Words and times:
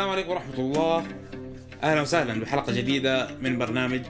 السلام 0.00 0.12
عليكم 0.12 0.30
ورحمة 0.30 0.58
الله. 0.58 1.06
أهلا 1.82 2.00
وسهلا 2.00 2.40
بحلقة 2.40 2.72
جديدة 2.72 3.36
من 3.40 3.58
برنامج 3.58 4.04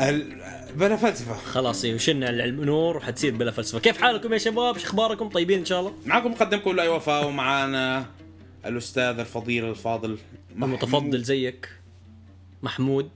ال... 0.00 0.42
بلا 0.74 0.96
فلسفة. 0.96 1.34
خلاص 1.34 1.84
أيوه 1.84 1.98
شلنا 1.98 2.30
العلم 2.30 2.64
نور 2.64 2.96
وحتصير 2.96 3.34
بلا 3.34 3.50
فلسفة. 3.50 3.78
كيف 3.78 3.98
حالكم 3.98 4.32
يا 4.32 4.38
شباب؟ 4.38 4.74
إيش 4.74 4.84
أخباركم؟ 4.84 5.28
طيبين 5.28 5.58
إن 5.58 5.64
شاء 5.64 5.80
الله؟ 5.80 5.94
معكم 6.06 6.30
مقدمكم 6.30 6.70
لؤي 6.70 6.88
وفاء 6.88 7.26
ومعانا 7.26 8.06
الأستاذ 8.66 9.18
الفضيل 9.18 9.64
الفاضل 9.64 10.18
محمود. 10.54 10.68
المتفضل 10.68 11.22
زيك 11.22 11.68
محمود. 12.62 13.10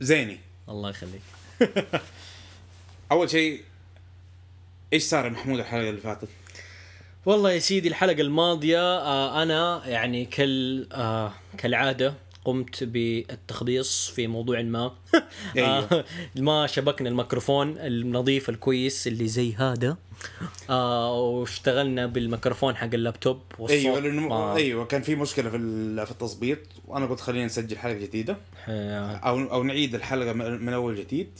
زيني. 0.00 0.40
الله 0.68 0.90
يخليك. 0.90 1.22
أول 3.12 3.30
شيء 3.30 3.60
إيش 4.92 5.02
صار 5.02 5.24
يا 5.24 5.30
محمود 5.30 5.58
الحلقة 5.58 5.88
اللي 5.88 6.00
فاتت؟ 6.00 6.28
والله 7.26 7.52
يا 7.52 7.58
سيدي 7.58 7.88
الحلقة 7.88 8.20
الماضية 8.20 8.98
آه 8.98 9.42
أنا 9.42 9.82
يعني 9.86 10.24
كال 10.24 10.88
آه 10.92 11.32
كالعادة 11.58 12.14
قمت 12.44 12.84
بالتخبيص 12.84 14.08
في 14.10 14.26
موضوع 14.26 14.62
ما. 14.62 14.92
أيوه. 15.56 15.68
آه 15.92 16.04
ما 16.36 16.66
شبكنا 16.66 17.08
الميكروفون 17.08 17.78
النظيف 17.78 18.48
الكويس 18.48 19.06
اللي 19.06 19.28
زي 19.28 19.54
هذا. 19.54 19.96
آه 20.70 21.20
واشتغلنا 21.20 22.06
بالميكروفون 22.06 22.76
حق 22.76 22.84
اللابتوب 22.94 23.40
والصوت. 23.58 23.78
أيوه 23.78 24.00
لأنه 24.00 24.28
ما- 24.28 24.54
أيوه 24.54 24.84
كان 24.84 25.02
في 25.02 25.14
مشكلة 25.14 25.50
في 25.50 25.58
في 26.06 26.10
التظبيط 26.12 26.58
وأنا 26.88 27.06
قلت 27.06 27.20
خلينا 27.20 27.46
نسجل 27.46 27.78
حلقة 27.78 27.94
جديدة. 27.98 28.36
آه. 28.68 29.16
أو 29.16 29.38
أو 29.52 29.62
نعيد 29.62 29.94
الحلقة 29.94 30.32
من 30.32 30.72
أول 30.72 30.96
جديد. 30.96 31.30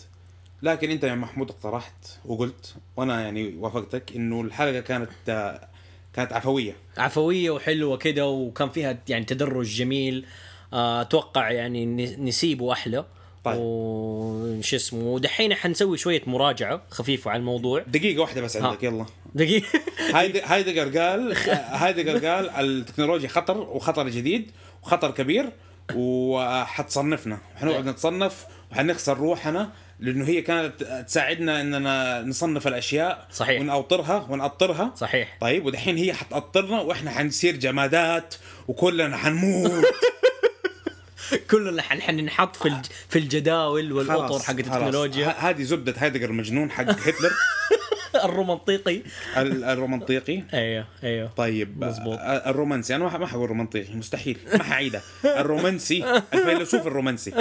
لكن 0.62 0.90
أنت 0.90 1.04
يا 1.04 1.14
محمود 1.14 1.50
اقترحت 1.50 2.06
وقلت 2.24 2.74
وأنا 2.96 3.20
يعني 3.20 3.54
وافقتك 3.56 4.16
إنه 4.16 4.40
الحلقة 4.40 4.80
كانت 4.80 5.10
آه، 5.28 5.68
كانت 6.12 6.32
عفوية. 6.32 6.76
عفوية 6.98 7.50
وحلوة 7.50 7.96
كده 7.96 8.26
وكان 8.28 8.68
فيها 8.70 8.98
يعني 9.08 9.24
تدرج 9.24 9.66
جميل. 9.66 10.26
آه، 10.72 11.00
أتوقع 11.00 11.50
يعني 11.50 11.86
نسيبه 12.16 12.72
أحلى. 12.72 13.04
طيب. 13.44 13.56
وش 13.58 14.74
اسمه 14.74 15.04
ودحين 15.04 15.54
حنسوي 15.54 15.98
شوية 15.98 16.22
مراجعة 16.26 16.82
خفيفة 16.90 17.30
على 17.30 17.40
الموضوع. 17.40 17.82
دقيقة 17.86 18.20
واحدة 18.20 18.40
بس 18.40 18.56
عندك 18.56 18.82
يلا. 18.82 19.06
دقيقة. 19.34 19.66
هايد 20.14 20.36
هايدجر 20.36 20.98
قال 20.98 21.36
هايدجر 21.52 22.26
قال 22.26 22.50
التكنولوجيا 22.50 23.28
خطر 23.28 23.58
وخطر 23.60 24.08
جديد 24.08 24.50
وخطر 24.82 25.10
كبير 25.10 25.52
وحتصنفنا. 25.94 27.38
وحنقعد 27.56 27.86
نتصنف 27.86 28.46
وحنخسر 28.72 29.18
روحنا. 29.18 29.70
لأنه 30.02 30.24
هي 30.28 30.42
كانت 30.42 31.04
تساعدنا 31.08 31.60
إننا 31.60 32.22
نصنف 32.22 32.66
الأشياء 32.68 33.26
صحيح. 33.32 33.60
ونأوطرها 33.60 34.26
ونأطرها. 34.30 34.92
صحيح. 34.96 35.36
طيب 35.40 35.66
ودحين 35.66 35.96
هي 35.96 36.12
حتأطرنا 36.12 36.80
وإحنا 36.80 37.10
حنصير 37.10 37.56
جمادات 37.56 38.34
وكلنا 38.68 39.16
حنموت. 39.16 39.84
كلنا 41.50 41.82
حن 41.82 42.02
حننحط 42.02 42.56
في 42.56 42.68
الج... 42.68 42.86
في 43.08 43.18
الجداول 43.18 43.92
والأطر 43.92 44.28
خلاص. 44.28 44.50
التكنولوجيا. 44.50 45.28
هذه 45.28 45.62
زبدة 45.62 45.94
هايدجر 45.98 46.30
المجنون 46.30 46.70
حق 46.70 46.84
هتلر. 46.90 47.32
الرومانطيقي. 48.24 49.02
ال- 49.36 49.64
الرومانطيقي. 49.64 50.42
أيوه 50.54 50.86
أيوه. 51.04 51.28
طيب 51.36 51.84
مزبوط. 51.84 52.18
آه، 52.18 52.50
الرومانسي. 52.50 52.96
أنا 52.96 53.18
ما 53.18 53.26
حقول 53.26 53.48
رومانطيقي 53.48 53.94
مستحيل. 53.94 54.38
ما 54.54 54.62
حعيدها 54.62 55.02
الرومانسي 55.24 56.20
الفيلسوف 56.34 56.86
الرومانسي. 56.86 57.32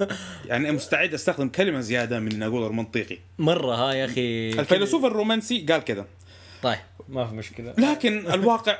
يعني 0.46 0.72
مستعد 0.72 1.14
أستخدم 1.14 1.48
كلمة 1.48 1.80
زيادة 1.80 2.20
من 2.20 2.32
اني 2.32 2.46
أقول 2.46 2.62
رومانطيقي 2.62 3.18
مرة 3.38 3.74
ها 3.74 3.92
يا 3.92 4.04
أخي. 4.04 4.50
الفيلسوف 4.50 5.04
الرومانسي 5.04 5.66
قال 5.68 5.84
كده 5.84 6.06
طيب 6.62 6.78
ما 7.08 7.26
في 7.26 7.34
مشكلة. 7.34 7.74
لكن 7.78 8.32
الواقع 8.32 8.78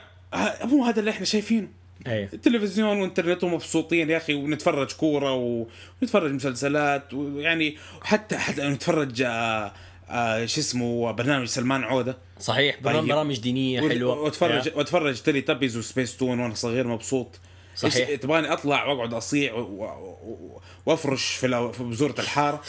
مو 0.65 0.85
هذا 0.85 1.01
اللي 1.01 1.11
إحنا 1.11 1.25
شايفينه. 1.25 1.69
أيوه. 2.07 2.29
التلفزيون 2.33 3.01
وانترنت 3.01 3.45
ومبسوطين 3.45 4.11
يا 4.11 4.17
أخي 4.17 4.35
ونتفرج 4.35 4.93
كورة 4.93 5.33
ونتفرج 6.03 6.33
مسلسلات 6.33 7.15
ويعني 7.15 7.77
حتى 8.03 8.39
حتى 8.39 8.69
نتفرج 8.69 9.23
آه 9.23 9.73
آه 10.11 10.47
شو 10.47 10.61
اسمه 10.61 11.11
برنامج 11.13 11.47
سلمان 11.47 11.85
عودة. 11.85 12.19
صحيح 12.41 12.81
برامج, 12.81 13.01
طيب. 13.01 13.09
برامج 13.09 13.41
دينية 13.41 13.89
حلوة. 13.89 14.21
واتفرج. 14.21 14.71
وأتفرج 14.75 15.21
تلي 15.21 15.41
تابيز 15.41 15.77
وسبيس 15.77 16.17
تون 16.17 16.41
وأنا 16.41 16.55
صغير 16.55 16.87
مبسوط. 16.87 17.41
صحيح. 17.77 18.15
تبغاني 18.21 18.53
أطلع 18.53 18.85
وأقعد 18.87 19.15
أصيع 19.15 19.53
وأفرش 20.87 21.25
في 21.35 21.49
بذوره 21.81 22.15
الحارة. 22.19 22.63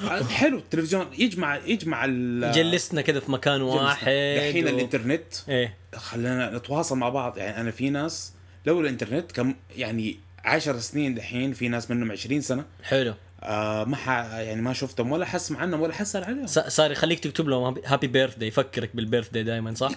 حلو 0.30 0.58
التلفزيون 0.58 1.06
يجمع 1.18 1.56
يجمع 1.56 2.06
جلسنا 2.52 3.02
كده 3.02 3.20
في 3.20 3.30
مكان 3.32 3.62
واحد 3.62 4.04
دحين 4.36 4.64
و- 4.64 4.68
الإنترنت. 4.68 5.24
إيه. 5.48 5.76
خلينا 5.94 6.56
نتواصل 6.56 6.98
مع 6.98 7.08
بعض. 7.08 7.38
يعني 7.38 7.60
أنا 7.60 7.70
في 7.70 7.90
ناس 7.90 8.32
لولا 8.66 8.80
الإنترنت 8.80 9.32
كم 9.32 9.54
يعني 9.76 10.16
عشر 10.44 10.78
سنين 10.78 11.14
دحين 11.14 11.52
في 11.52 11.68
ناس 11.68 11.90
منهم 11.90 12.12
20 12.12 12.40
سنة. 12.40 12.64
حلو. 12.82 13.14
آه 13.42 13.84
ما 13.84 13.96
ح 13.96 14.08
يعني 14.34 14.62
ما 14.62 14.72
شفتهم 14.72 15.12
ولا 15.12 15.26
حسم 15.26 15.56
عنهم 15.56 15.80
ولا 15.80 15.92
حسأل 15.92 16.24
عليهم. 16.24 16.46
صار 16.46 16.92
يخليك 16.92 17.20
تكتب 17.20 17.48
لهم 17.48 17.74
هابي 17.86 18.06
بيرث 18.06 18.38
داي 18.38 18.48
يفكرك 18.48 18.90
بالبيرث 18.96 19.28
داي 19.28 19.42
دائما 19.42 19.74
صح؟ 19.74 19.90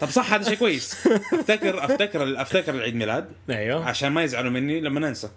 طب 0.00 0.10
صح 0.10 0.32
هذا 0.32 0.44
شيء 0.44 0.58
كويس. 0.58 1.06
افتكر 1.32 1.84
أفتكر 1.84 2.42
أفتكر 2.42 2.74
العيد 2.74 2.94
ميلاد 2.94 3.28
أيوه. 3.50 3.84
عشان 3.84 4.12
ما 4.12 4.22
يزعلوا 4.22 4.50
مني 4.50 4.80
لما 4.80 5.00
ننسى. 5.00 5.28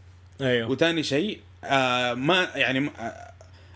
أيوه. 0.42 0.70
وتاني 0.70 1.04
شيء 1.04 1.40
آه 1.64 2.14
ما 2.14 2.48
يعني 2.56 2.90
آه، 3.00 3.32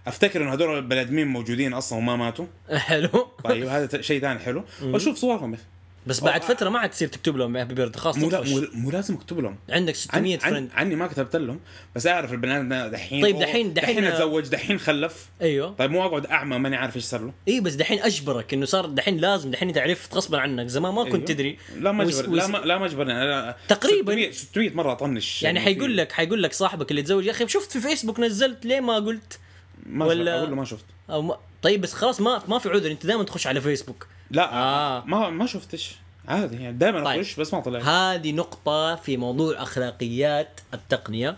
أفتكر 0.08 0.42
إنه 0.44 0.54
هذول 0.54 0.78
البني 0.78 1.02
آدمين 1.02 1.28
موجودين 1.28 1.74
أصلا 1.74 1.98
وما 1.98 2.16
ماتوا. 2.16 2.46
حلو. 2.88 3.28
طيب 3.44 3.68
هذا 3.68 4.02
شيء 4.02 4.22
ثاني 4.22 4.40
حلو. 4.40 4.64
واشوف 4.82 5.18
صورهم 5.18 5.54
يا 5.54 5.56
أخي. 5.58 5.66
بس 6.08 6.20
بعد 6.20 6.44
فترة 6.44 6.70
ما 6.70 6.80
عاد 6.80 6.90
تصير 6.90 7.08
تكتب 7.08 7.38
لهم 7.38 7.58
happy 7.58 7.74
birth 7.76 7.98
خلاص 7.98 8.18
مو 8.18 8.30
لا. 8.30 8.42
مو, 8.44 8.64
مو 8.74 8.92
لازم 8.92 9.14
اكتب 9.14 9.40
لهم. 9.40 9.56
عندك 9.70 9.94
عن 9.94 10.00
600 10.00 10.34
عن 10.34 10.40
friend. 10.52 10.70
عني 10.74 10.96
ما 10.96 11.08
كتبت 11.08 11.36
لهم 11.36 11.60
بس 11.96 12.08
أعرف 12.08 12.32
ده 12.34 12.88
دحين 12.88 13.22
طيب 13.24 13.40
دحين- 13.40 13.74
دحين- 13.74 13.74
دحين 13.74 14.04
أتزوج 14.06 14.48
دحين 14.48 14.80
خلف. 14.80 15.26
أيوه. 15.42 15.72
طيب 15.74 15.92
مو 15.92 16.06
أقعد 16.06 16.26
أعمى 16.26 16.58
ماني 16.58 16.76
عارف 16.76 16.96
إيش 16.96 17.04
صار 17.04 17.22
له. 17.22 17.34
إي 17.48 17.60
بس 17.60 17.74
دحين 17.74 18.00
أجبرك 18.00 18.54
إنه 18.54 18.66
صار 18.66 18.86
دحين 18.86 19.18
لازم 19.18 19.52
دحين 19.52 19.68
انت 19.68 19.78
عرفت 19.78 20.14
غصبا 20.14 20.38
عنك 20.40 20.68
زمان 20.68 20.94
ما 20.94 21.04
كنت 21.04 21.14
أيوه. 21.14 21.26
تدري. 21.26 21.58
لا 21.80 21.92
ما 21.92 22.04
اجبر 22.04 22.30
لا 22.36 22.48
ما 22.48 22.58
لا 22.58 22.78
ما 22.78 22.86
أجبرني. 22.86 23.54
تقريباً. 23.68 24.12
600 24.12 24.32
600 24.32 24.70
مرة 24.70 24.92
أطنش. 24.92 25.44
يعني 25.44 25.60
في- 25.60 25.66
حيقول 25.66 25.98
لك 25.98 26.12
حيقول 26.12 26.44
لك 26.44 26.54
صاحبك 26.54 26.92
اللي 26.92 27.02
تزوج 27.02 27.26
يا 27.26 27.32
أخي 27.32 27.48
شفت 27.48 27.72
في 27.72 27.80
فيسبوك 27.80 28.20
نزلت 28.20 28.66
ليه 28.66 28.80
ما 28.80 28.96
قلت؟ 28.96 29.40
ما 29.86 30.06
ولا- 30.06 30.38
أقول 30.38 30.50
له 30.50 30.56
ما 30.56 30.66
شفت. 30.66 30.86
أو 31.10 31.22
ما 31.22 31.38
طيب 31.62 31.82
بس 31.82 31.94
خلاص 31.94 32.22
ما 32.22 32.42
ما 32.48 32.60
في 32.60 32.70
عذر 32.70 32.92
أنت 32.92 33.06
دائما 33.06 33.24
تخش 33.24 33.48
على 33.48 33.62
فيسبوك. 33.62 34.08
لا 34.32 34.54
آه. 34.54 35.04
ما 35.06 35.30
ما 35.30 35.46
شفتش 35.46 35.96
عادي 36.28 36.56
يعني 36.64 36.78
دائما 36.78 37.04
طيب. 37.04 37.20
أخش 37.20 37.36
بس 37.40 37.54
ما 37.54 37.60
طلع 37.60 37.80
هذه 37.80 38.32
نقطة 38.32 38.96
في 38.96 39.18
موضوع 39.18 39.64
أخلاقيات 39.64 40.60
التقنية 40.74 41.38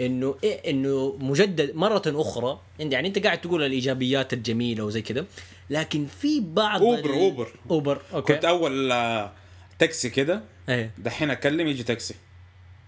إنه 0.00 0.34
إيه 0.44 0.70
إنه 0.70 1.16
مجدد 1.20 1.74
مرة 1.74 2.02
أخرى 2.06 2.60
إن- 2.78 2.92
يعني 2.92 3.08
أنت 3.08 3.18
قاعد 3.26 3.40
تقول 3.40 3.62
الإيجابيات 3.62 4.32
الجميلة 4.32 4.84
وزي 4.84 5.02
كذا 5.02 5.24
لكن 5.70 6.06
في 6.06 6.40
بعض 6.40 6.82
ال- 6.82 7.08
أوبر. 7.12 7.48
أوبر 7.70 8.02
okay 8.14 8.34
كنت 8.34 8.44
أول 8.44 8.92
آه، 8.92 9.32
تاكسي 9.78 10.10
كده 10.10 10.42
إيه 10.68 10.90
دحين 10.98 11.30
أكلم 11.30 11.68
يجي 11.68 11.82
تاكسي 11.82 12.14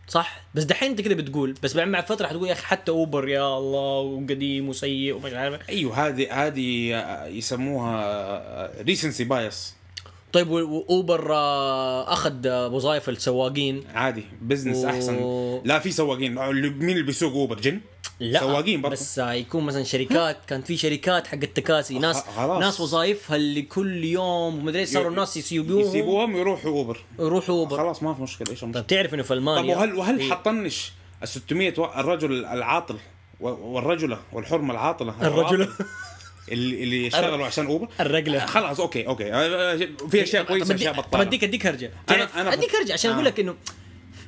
صح؟ 0.08 0.40
بس 0.54 0.64
دحين 0.64 0.90
أنت 0.90 1.00
كده 1.00 1.14
بتقول 1.14 1.54
بس 1.62 1.76
بعد 1.76 1.88
مع 1.88 2.00
فترة 2.00 2.26
حتقول 2.26 2.48
يا 2.48 2.52
أخي 2.52 2.62
حتى 2.66 2.92
أوبر 2.92 3.28
يا 3.28 3.58
الله 3.58 3.98
وقديم 4.00 4.68
وسيء. 4.68 5.14
ومش 5.14 5.32
عارف؟ 5.32 5.68
أيوه 5.68 6.06
هذه 6.08 6.46
هذه 6.46 6.94
يسموها 7.26 8.82
recency 8.82 9.24
bias 9.24 9.74
طيب 10.34 10.50
و- 10.50 10.54
وأوبر 10.78 11.34
آه، 11.34 12.12
أخذ 12.12 12.46
آه، 12.46 12.68
وظائف 12.68 13.08
السواقين. 13.08 13.84
عادي 13.94 14.24
business 14.42 14.76
و- 14.84 14.88
أحسن. 14.88 15.16
لا 15.64 15.78
في 15.78 15.90
سواقين. 15.92 16.34
مين 16.52 16.90
اللي 16.90 17.02
بيسوق 17.02 17.32
أوبر؟ 17.32 17.60
جن؟ 17.60 17.80
لا 18.20 18.40
سواقين 18.40 18.82
برضه 18.82 18.92
بس 18.92 19.18
آه، 19.18 19.32
يكون 19.32 19.64
مثلا 19.64 19.82
شركات. 19.82 20.36
كان 20.46 20.62
في 20.62 20.76
شركات 20.76 21.26
حق 21.26 21.34
التكاسي 21.42 21.98
ناس 21.98 22.22
خلاص. 22.36 22.60
ناس 22.60 22.80
وظائفها 22.80 23.36
اللي 23.36 23.62
كل 23.62 24.04
يوم 24.04 24.58
ومدري 24.58 24.80
إيش 24.80 24.88
صاروا 24.88 25.10
الناس 25.10 25.36
يسيبوهم. 25.36 25.80
يسيبوهم 25.80 26.36
يروحوا 26.36 26.70
أوبر. 26.70 26.98
يروحوا 27.18 27.54
أوبر. 27.54 27.76
خلاص 27.76 28.02
ما 28.02 28.14
في 28.14 28.22
مشكلة. 28.22 28.46
إيش 28.50 28.62
المشكلة؟ 28.62 28.82
طيب 28.82 28.86
تعرف 28.86 29.14
إنه 29.14 29.22
في 29.22 29.28
طب 29.28 29.34
المانيا 29.36 29.76
وهل 29.76 29.94
وهل 29.94 30.18
في- 30.18 30.30
حطنش 30.32 30.92
ال 31.22 31.28
600 31.28 31.74
و- 31.78 31.84
الرجل 31.84 32.44
العاطل 32.44 32.96
والرجلة 33.40 34.18
والحرمة 34.32 34.72
العاطلة؟ 34.74 35.14
الرجلة. 35.26 35.68
اللي 36.52 36.82
اللي 36.82 37.06
يشتغلوا 37.06 37.46
عشان 37.46 37.66
أوبر 37.66 37.88
الرجلة. 38.00 38.46
خلاص 38.46 38.80
okay 38.80 39.06
okay 39.06 39.32
آه، 39.32 39.76
في 40.10 40.22
أشياء 40.22 40.44
كويسة 40.44 40.74
أشياء 40.74 40.92
بطاله 40.94 41.22
اديك 41.22 41.44
أديك 41.44 41.66
هرجة 41.66 41.90
أنا 42.10 42.24
ب- 42.24 42.52
أديك 42.52 42.74
هرجة 42.76 42.92
عشان 42.92 43.10
آه. 43.10 43.14
أقول 43.14 43.24
لك 43.26 43.40
إنه 43.40 43.54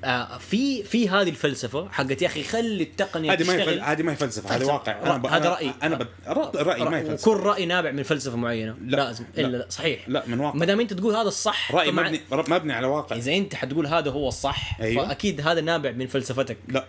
آه 0.05 0.39
في 0.39 0.83
في 0.83 1.09
هذه 1.09 1.29
الفلسفة 1.29 1.89
حقت 1.93 2.23
يا 2.23 2.27
أخي 2.27 2.43
خلي 2.43 2.83
التقنية 2.83 3.33
هذه 3.33 3.47
ما 3.47 3.55
هي 3.55 3.81
هذه 3.81 4.03
ما 4.03 4.13
هي 4.13 4.17
فلسفة 4.17 4.57
هذه. 4.57 4.65
واقع 4.65 5.03
أنا. 5.03 5.37
هذا 5.37 5.45
أنا- 5.45 5.47
رأيي. 5.53 5.73
أنا 5.83 5.97
ب... 5.97 6.07
رأيي 6.57 6.85
ما 6.85 6.99
هي 6.99 7.05
فلسفة 7.05 7.31
وكل 7.31 7.41
رأي 7.43 7.67
نابع 7.67 7.91
من 7.91 8.03
فلسفة 8.03 8.37
معينة 8.37 8.77
لا. 8.85 8.97
لازم 8.97 9.25
إلا 9.39 9.47
لا. 9.47 9.57
لا 9.57 9.67
صحيح 9.71 10.09
لا 10.09 10.23
من 10.27 10.41
واقع 10.41 10.57
ما 10.59 10.65
دام 10.67 10.81
أنت 10.81 10.93
تقول 10.93 11.15
هذا 11.17 11.29
الصح 11.29 11.73
رايي 11.75 11.93
فمع- 11.93 12.03
مبني 12.03 12.21
مبني 12.33 12.73
على 12.73 12.87
واقع 12.87 13.17
إذا 13.17 13.33
أنت 13.37 13.55
حتقول 13.55 13.87
هذا 13.87 14.11
هو 14.11 14.29
الصح 14.29 14.81
أيوه. 14.81 15.09
فأكيد 15.09 15.41
هذا 15.49 15.61
نابع 15.61 15.91
من 15.93 16.07
فلسفتك 16.07 16.57
لا 16.69 16.85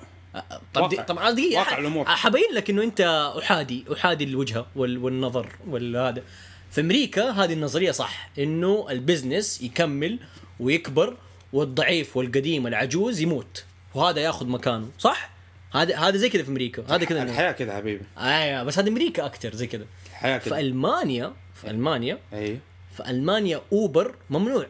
طب 0.73 0.81
واقع. 0.81 1.03
طب 1.03 1.17
واقع 1.17 1.77
الأمور. 1.77 2.05
حبين 2.05 2.53
لك 2.53 2.69
إنه 2.69 2.83
أنت 2.83 3.31
أحادي 3.37 3.85
أحادي 3.93 4.23
الوجهة 4.23 4.67
وال... 4.75 4.97
والنظر 4.97 5.49
والهذا. 5.67 6.23
في 6.71 6.81
أمريكا 6.81 7.29
هذه 7.29 7.53
النظرية 7.53 7.91
صح 7.91 8.29
إنه 8.39 8.87
البزنس 8.89 9.61
يكمل 9.61 10.19
ويكبر 10.59 11.17
والضعيف 11.53 12.17
والقديم 12.17 12.67
العجوز 12.67 13.19
يموت 13.19 13.65
وهذا 13.95 14.21
ياخذ 14.21 14.47
مكانه 14.47 14.89
صح؟ 14.99 15.29
هذا 15.71 15.97
هذا 15.97 16.17
زي 16.17 16.29
كذا 16.29 16.43
في 16.43 16.49
أمريكا 16.49 16.83
هذا 16.89 17.05
كذا 17.05 17.23
الحياة 17.23 17.51
كده 17.51 17.75
حبيبي. 17.75 18.03
أيوه 18.17 18.63
بس 18.63 18.79
هذا 18.79 18.89
أمريكا 18.89 19.25
أكثر 19.25 19.55
زي 19.55 19.67
كذا. 19.67 19.85
الحياة 20.09 20.37
في 20.37 20.49
كده 20.49 20.59
ألمانيا 20.59 21.33
في 21.53 21.69
ألمانيا 21.69 22.19
أي. 22.33 22.59
في 22.97 23.09
ألمانيا 23.09 23.61
أوبر 23.71 24.15
ممنوع. 24.29 24.67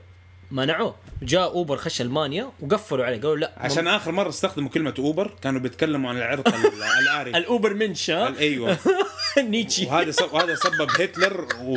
منعوه. 0.52 0.96
جاء 1.22 1.44
أوبر 1.44 1.78
خش 1.78 2.02
ألمانيا 2.02 2.52
وقفلوا 2.62 3.06
عليه. 3.06 3.18
قالوا 3.18 3.38
لا 3.38 3.52
عشان 3.58 3.88
آخر 3.88 4.12
مرة 4.12 4.30
استخدموا 4.30 4.70
كلمة 4.70 4.94
أوبر 5.00 5.36
كانوا 5.42 5.62
بيتكلموا 5.62 6.10
عن 6.10 6.18
العرق 6.18 6.48
ال- 6.56 6.72
الآري. 7.02 7.32
الأوبر 7.38 7.74
منش 7.74 8.10
ها 8.10 8.28
ال- 8.28 8.38
أيوه. 8.38 8.78
نيتشي. 9.38 9.86
وهذا 9.86 10.12
سب... 10.12 10.34
وهذا 10.34 10.56
سبب 10.56 10.90
هتلر 11.02 11.48
و... 11.62 11.76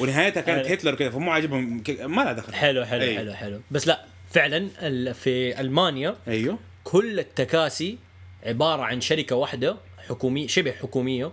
ونهايتها 0.00 0.40
كانت. 0.40 0.66
هتلر 0.66 0.94
كذا 0.94 1.10
فمو 1.10 1.30
عاجبهم. 1.32 1.82
ك... 1.82 1.90
ما 2.00 2.22
لها 2.22 2.32
دخل. 2.32 2.54
حلو 2.54 2.84
حلو 2.84 3.02
أي. 3.02 3.16
حلو 3.16 3.32
حلو. 3.34 3.60
بس 3.70 3.86
لا 3.88 4.04
فعلا 4.30 4.68
ال- 4.78 5.14
في 5.14 5.60
ألمانيا 5.60 6.16
أيوه. 6.28 6.58
كل 6.84 7.18
التكاسي 7.20 7.98
عبارة 8.46 8.82
عن 8.82 9.00
شركة 9.00 9.36
واحدة 9.36 9.76
حكوميه 10.08 10.46
شبه 10.46 10.72
حكومية. 10.72 11.32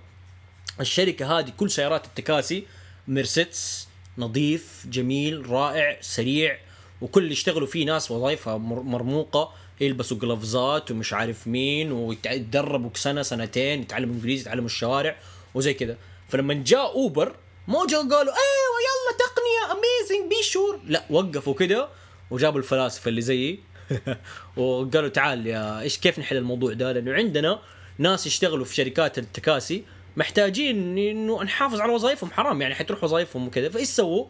الشركة 0.79 1.39
هذه 1.39 1.49
كل 1.57 1.71
سيارات 1.71 2.05
التكاسي 2.05 2.65
مرسيدس 3.07 3.87
نظيف 4.17 4.85
جميل 4.89 5.49
رائع 5.49 5.97
سريع 6.01 6.57
وكل 7.01 7.21
اللي 7.21 7.33
يشتغلوا 7.33 7.67
فيه 7.67 7.85
ناس 7.85 8.11
وظائفها 8.11 8.57
مر- 8.57 8.81
مرموقة 8.81 9.53
يلبسوا 9.81 10.17
قلفزات 10.17 10.91
ومش 10.91 11.13
عارف 11.13 11.47
مين 11.47 11.91
ويتدربوا 11.91 12.89
سنة 12.93 13.21
سنتين 13.21 13.81
يتعلموا 13.81 14.15
إنجليزي 14.15 14.41
يتعلموا 14.41 14.65
الشوارع 14.65 15.15
وزي 15.53 15.73
كده. 15.73 15.97
فلما 16.29 16.53
جاء 16.53 16.91
أوبر 16.91 17.35
مو 17.67 17.85
جاء 17.85 17.99
قالوا 17.99 18.19
أيوه 18.33 18.77
يلا 18.87 19.17
تقنية 19.19 19.71
amazing 19.79 20.29
بي 20.29 20.43
sure 20.43 20.79
لا 20.87 21.03
وقفوا 21.09 21.53
كده 21.53 21.89
وجابوا 22.31 22.59
الفلاسفة 22.59 23.09
اللي 23.09 23.21
زيي. 23.21 23.59
وقالوا 24.57 25.09
تعال 25.09 25.47
يا 25.47 25.81
إيش 25.81 25.97
كيف 25.97 26.19
نحل 26.19 26.37
الموضوع 26.37 26.73
ده؟ 26.73 26.91
لأنه 26.91 27.13
عندنا 27.13 27.59
ناس 27.97 28.27
يشتغلوا 28.27 28.65
في 28.65 28.75
شركات 28.75 29.17
التكاسي 29.17 29.83
محتاجين 30.17 30.97
إنه 30.97 31.43
نحافظ 31.43 31.81
على 31.81 31.93
وظائفهم 31.93 32.31
حرام 32.31 32.61
يعني 32.61 32.75
حتروح 32.75 33.03
وظائفهم 33.03 33.47
وكذا. 33.47 33.69
فإيش 33.69 33.87
سووا؟ 33.87 34.25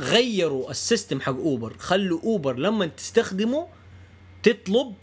غيروا 0.00 0.70
ال 0.70 0.77
system 0.77 1.20
حق 1.20 1.36
أوبر. 1.36 1.76
خلوا 1.78 2.20
أوبر 2.22 2.56
لما 2.56 2.86
تستخدمه 2.86 3.68
تطلب 4.42 4.94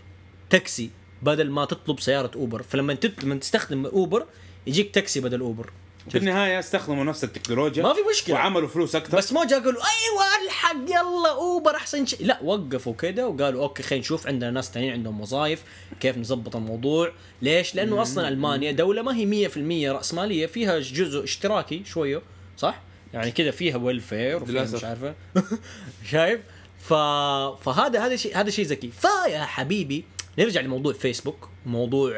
تاكسي 0.50 0.90
بدل 1.22 1.50
ما 1.50 1.66
تطلب 1.66 2.00
سيارة 2.00 2.32
أوبر. 2.36 2.64
فلما 2.64 2.94
تت... 2.94 3.24
لما 3.24 3.36
تستخدم 3.36 3.86
أوبر 3.86 4.26
يجيك 4.68 4.94
تاكسي 4.94 5.20
بدل 5.20 5.40
أوبر. 5.40 5.72
في 6.10 6.18
النهاية 6.18 6.60
استخدموا 6.60 7.04
نفس 7.04 7.24
التكنولوجيا 7.24 7.84
ما 7.84 7.94
في 7.94 8.00
مشكلة. 8.12 8.36
وعملوا 8.36 8.68
فلوس 8.68 8.96
أكثر. 8.96 9.18
بس 9.18 9.34
ما 9.34 9.46
جا 9.46 9.56
قالوا 9.56 9.82
أيوه 9.82 10.46
الحق 10.46 10.84
يلا 10.90 11.32
أوبر 11.32 11.76
أحسن 11.76 12.06
شيء. 12.06 12.26
لا 12.26 12.40
وقفوا 12.44 12.94
كده 12.94 13.28
وقالوا 13.28 13.64
okay 13.64 13.84
خلينا 13.84 14.02
نشوف 14.02 14.28
عندنا 14.28 14.52
ناس 14.52 14.72
ثانيين 14.72 14.94
عندهم 14.94 15.22
وظائف 15.22 15.64
كيف 16.00 16.18
نظبط 16.18 16.56
الموضوع 16.56 17.12
ليش؟ 17.42 17.76
لأنه 17.76 18.02
أصلا 18.02 18.28
ألمانيا 18.28 18.72
دولة 18.72 19.02
ما 19.02 19.16
هي 19.16 19.50
100% 19.50 19.58
رأسمالية 19.92 20.46
فيها 20.46 20.80
جزء 20.80 21.24
اشتراكي 21.24 21.84
شوية 21.86 22.22
صح؟ 22.58 22.82
يعني 23.14 23.32
كذا 23.32 23.52
فيها 23.52 23.78
welfare 23.78 24.44
وفيها. 24.44 24.64
مش 24.64 24.84
عارفة. 24.84 25.16
شايف؟ 26.12 26.42
ف... 26.80 26.94
فهذا 27.64 28.06
هذا 28.06 28.16
شيء 28.16 28.38
هذا 28.38 28.50
شيء 28.50 28.66
ذكي 28.66 28.92
فيا 28.92 29.46
حبيبي 29.46 30.06
نرجع 30.40 30.62
لموضوع 30.62 30.94
فيسبوك 30.94 31.50
موضوع 31.66 32.12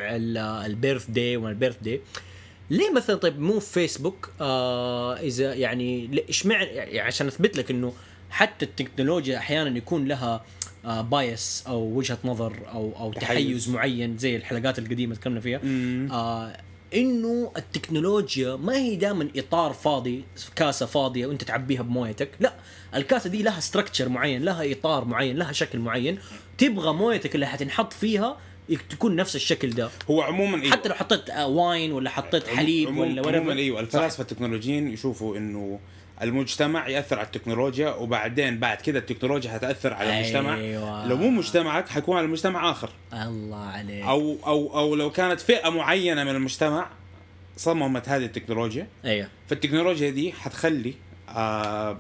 ال 0.66 1.10
birthday 1.10 1.38
وال 1.38 1.78
birthday 1.82 2.02
ليه 2.70 2.92
مثلا 2.92 3.16
طيب 3.16 3.40
مو 3.40 3.60
في 3.60 3.72
فيسبوك 3.74 4.30
آه 4.42 5.16
إذا 5.16 5.54
يعني 5.54 6.24
اشمعنى 6.30 6.66
يعني 6.66 7.00
عشان 7.00 7.28
أثبت 7.28 7.58
لك 7.58 7.72
إنه 7.72 7.94
حتى 8.30 8.66
التكنولوجيا 8.66 9.38
أحيانا 9.38 9.78
يكون 9.78 10.08
لها 10.08 10.46
آه 10.86 11.02
bias 11.02 11.64
أو 11.68 11.82
وجهة 11.82 12.18
نظر 12.24 12.60
أو 12.74 12.94
أو 13.00 13.14
تحيز. 13.14 13.28
تحيز 13.28 13.70
معين 13.70 14.18
زي 14.18 14.36
الحلقات 14.36 14.80
القديمة 14.80 15.16
تكلمنا 15.16 15.40
فيها. 15.42 15.60
آه 16.12 16.58
إنه 16.94 17.52
التكنولوجيا 17.58 18.56
ما 18.56 18.78
هي 18.78 18.96
دائما 18.96 19.28
إطار 19.36 19.74
فاضي 19.74 20.24
كاسة 20.56 20.86
فاضية 20.86 21.28
وأنت 21.28 21.44
تعبيها 21.44 21.82
بمويتك. 21.82 22.30
لا 22.40 22.54
الكاسة 22.96 23.30
دي 23.30 23.44
لها 23.44 23.60
structure 23.60 24.10
معين 24.10 24.44
لها 24.44 24.72
إطار 24.72 25.06
معين 25.06 25.38
لها 25.38 25.52
شكل 25.52 25.80
معين. 25.80 26.20
تبغى 26.58 26.94
مويتك 26.94 27.36
اللي 27.36 27.46
حتنحط 27.48 27.94
فيها 27.94 28.38
تكون 28.90 29.16
نفس 29.16 29.36
الشكل 29.36 29.70
ده 29.70 29.90
هو 30.10 30.22
عموما 30.22 30.62
إيوه. 30.62 30.72
حتى 30.72 30.90
لو 30.90 30.96
حطيت 30.96 31.30
آه، 31.30 31.48
wine 31.48 31.92
ولا 31.92 32.10
حطيت 32.10 32.48
حليب 32.48 32.88
عموم- 32.88 33.00
ولا 33.18 33.38
عموما. 33.38 33.54
أيوه. 33.54 33.80
الفلاسفة 33.80 34.22
التكنولوجيين 34.22 34.88
يشوفوا 34.94 35.38
إنه 35.38 35.80
المجتمع 36.22 36.88
يأثر 36.88 37.18
على 37.20 37.26
التكنولوجيا 37.26 37.90
وبعدين 37.90 38.60
بعد 38.60 38.82
كده 38.82 39.00
التكنولوجيا 39.00 39.52
حتاثر 39.52 39.94
على 39.94 40.14
المجتمع 40.20 40.56
أيوة. 40.58 41.08
لو 41.08 41.18
مو 41.18 41.30
مجتمعك 41.30 41.90
حيكون 41.90 42.18
على 42.18 42.28
مجتمع 42.28 42.72
آخر 42.72 42.90
الله 43.14 43.58
عليك 43.66 44.04
أو 44.04 44.38
أو 44.48 44.80
أو 44.80 44.96
لو 44.96 45.10
كانت 45.12 45.40
فئة 45.40 45.70
معينة 45.70 46.24
من 46.24 46.32
المجتمع 46.36 46.88
صممت 47.58 48.10
هذه 48.10 48.26
التكنولوجيا 48.26 48.88
أيوه 49.06 49.28
فالتكنولوجيا 49.50 50.10
دي 50.10 50.32
حتخلي 50.34 50.94
آه 51.30 52.00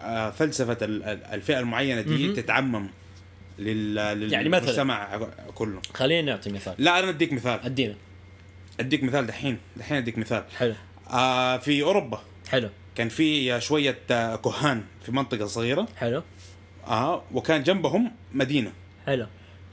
آه 0.00 0.30
فلسفة 0.30 0.76
ال- 0.82 1.02
ال- 1.02 1.24
الفئة 1.24 1.58
المعينة 1.60 2.00
دي 2.00 2.26
مهم. 2.26 2.34
تتعمم 2.34 2.88
لل 3.58 4.32
يعني 4.32 4.48
مثلاً. 4.48 5.30
كله. 5.54 5.80
خلينا 5.94 6.32
نعطي 6.32 6.50
مثال. 6.50 6.74
لا 6.78 6.98
أنا 6.98 7.08
أديك 7.08 7.32
مثال. 7.32 7.60
ادينا 7.64 7.94
أديك 8.80 9.02
مثال 9.04 9.26
دحين. 9.26 9.58
دحين 9.76 9.96
أديك 9.96 10.18
مثال. 10.18 10.44
حلو. 10.58 10.74
آه 11.10 11.56
في 11.56 11.82
أوروبا. 11.82 12.22
حلو. 12.48 12.68
كان 12.94 13.08
في 13.08 13.60
شوية 13.60 13.98
آه، 14.10 14.36
كهان 14.36 14.82
في 15.04 15.12
منطقة 15.12 15.46
صغيرة. 15.46 15.88
حلو. 15.96 16.22
آه 16.86 17.22
وكان 17.32 17.62
جنبهم 17.62 18.12
مدينة. 18.32 18.72
حلو. 19.06 19.26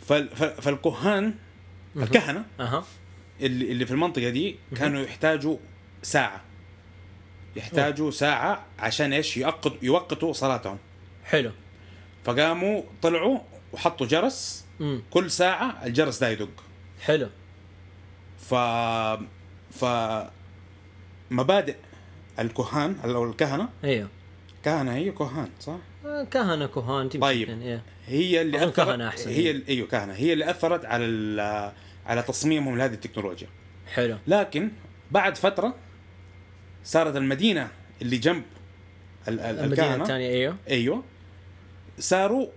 فال- 0.08 0.30
فالكهان 0.62 1.34
الكهنة 1.98 2.46
أها. 2.60 2.84
اللي 3.42 3.72
اللي 3.72 3.86
في 3.86 3.92
المنطقة 3.92 4.30
دي 4.30 4.56
كانوا 4.78 5.02
يحتاجوا 5.02 5.58
ساعة. 6.04 6.42
يحتاجوا 7.56 8.12
ساعة 8.12 8.66
عشان 8.80 9.14
إيش؟ 9.14 9.38
يوقت 9.38 9.74
يوقتوا 9.82 10.34
صلاتهم. 10.34 10.78
حلو. 11.26 11.52
فقاموا 12.26 12.82
طلعوا 13.02 13.40
وحطوا 13.74 14.08
جرس. 14.08 14.66
امم 14.82 15.02
كل 15.12 15.32
ساعة 15.32 15.86
الجرس 15.86 16.20
ده 16.20 16.30
يدق. 16.30 16.64
حلو. 17.02 17.30
ف 18.40 18.54
ف 19.72 19.86
مبادئ 21.32 21.76
الكهان 22.40 22.96
أو 23.04 23.24
الكهنة. 23.30 23.70
أيوه 23.84 24.08
كهنة 24.64 24.94
هي 24.96 25.12
كهان 25.12 25.50
صح؟ 25.60 25.78
آه، 26.06 26.24
كهنة 26.24 26.66
كهان 26.66 27.10
طيب. 27.10 27.50
إيه. 27.50 27.82
هي 28.08 28.42
اللي 28.42 28.58
اثرت 28.58 28.76
كهنة 28.76 29.08
أحسن. 29.08 29.30
هي 29.30 29.62
أيوه 29.70 29.88
كهنة. 29.88 30.14
هي 30.14 30.34
اللي 30.34 30.50
أثرت 30.50 30.86
على 30.86 31.06
ال- 31.06 31.72
على 32.06 32.22
تصميمهم 32.22 32.78
لهذه 32.78 32.94
التكنولوجيا. 32.94 33.48
حلو. 33.94 34.18
لكن 34.28 34.72
بعد 35.12 35.38
فترة 35.38 35.76
صارت 36.84 37.16
المدينة 37.16 37.72
اللي 38.02 38.18
جنب 38.18 38.44
ال- 39.28 39.40
ال- 39.40 39.60
المدينة 39.60 39.66
الكهنة. 39.88 40.04
الثانية 40.04 40.30
أيوه. 40.30 40.56
أيوه. 40.70 41.04
صاروا 42.00 42.48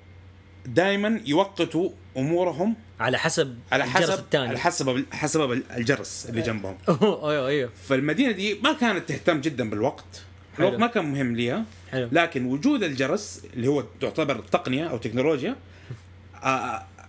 دائما 0.66 1.21
يوقتوا 1.26 1.90
أمورهم 2.16 2.75
على 3.00 3.18
حسب 3.18 3.59
على 3.73 3.85
الجرس 3.85 4.02
حسب 4.11 4.18
الثاني. 4.18 4.49
على 4.49 4.59
حسب 4.59 5.04
حسب 5.12 5.62
الجرس 5.76 6.26
اللي 6.28 6.42
جنبهم. 6.42 6.76
أيوه 7.30 7.49
أيوه. 7.49 7.71
فالمدينة 7.88 8.33
دي 8.33 8.54
ما 8.54 8.73
كانت 8.73 9.09
تهتم 9.09 9.40
جدا 9.40 9.71
بالوقت. 9.71 10.04
حلو. 10.56 10.66
الوقت 10.68 10.80
ما 10.80 10.87
كان 10.87 11.04
مهم 11.12 11.37
ليها. 11.37 11.64
حلو. 11.92 12.09
لكن 12.12 12.44
وجود 12.47 12.83
الجرس 12.83 13.42
اللي 13.54 13.68
هو 13.68 13.85
تعتبر 14.00 14.38
تقنية 14.52 14.85
أو 14.87 14.97
تكنولوجيا 14.97 15.56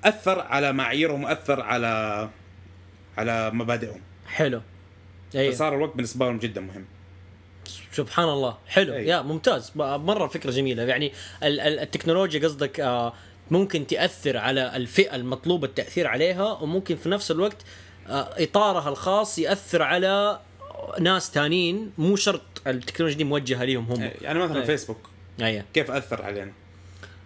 أثر 0.03 0.39
على 0.39 0.73
معاييرهم 0.73 1.23
وأثر 1.23 1.61
على 1.61 2.29
على 3.17 3.51
مبادئهم. 3.51 4.01
حلو. 4.27 4.61
أيوه. 5.35 5.53
فصار 5.53 5.75
الوقت 5.75 5.95
بالنسبة 5.95 6.25
لهم 6.25 6.37
جدا 6.37 6.61
مهم. 6.61 6.85
سبحان 7.91 8.29
الله. 8.29 8.57
حلو. 8.67 8.93
أي. 8.93 9.07
يا 9.07 9.21
ممتاز. 9.21 9.71
مرة 9.75 10.27
فكرة 10.27 10.51
جميلة. 10.51 10.83
يعني 10.83 11.11
ال- 11.43 11.59
ال- 11.59 11.79
التكنولوجيا 11.79 12.39
قصدك 12.47 12.79
ممكن 13.51 13.87
تأثر 13.87 14.37
على 14.37 14.75
الفئة 14.75 15.15
المطلوب 15.15 15.63
التأثير 15.63 16.07
عليها 16.07 16.51
وممكن 16.51 16.95
في 16.95 17.09
نفس 17.09 17.31
الوقت 17.31 17.57
آه، 18.07 18.43
إطارها 18.43 18.89
الخاص 18.89 19.39
يأثر 19.39 19.81
على 19.81 20.39
ناس 20.99 21.31
تانيين 21.31 21.91
مو 21.97 22.15
شرط 22.15 22.41
التكنولوجيا 22.67 23.17
دي 23.17 23.23
موجهة 23.23 23.63
ليهم 23.63 23.85
هم. 23.91 24.11
يعني 24.21 24.39
مثلا 24.39 24.61
أي. 24.61 24.65
فيسبوك. 24.65 25.09
أيوه 25.41 25.63
كيف 25.73 25.91
أثر 25.91 26.21
علينا 26.21 26.51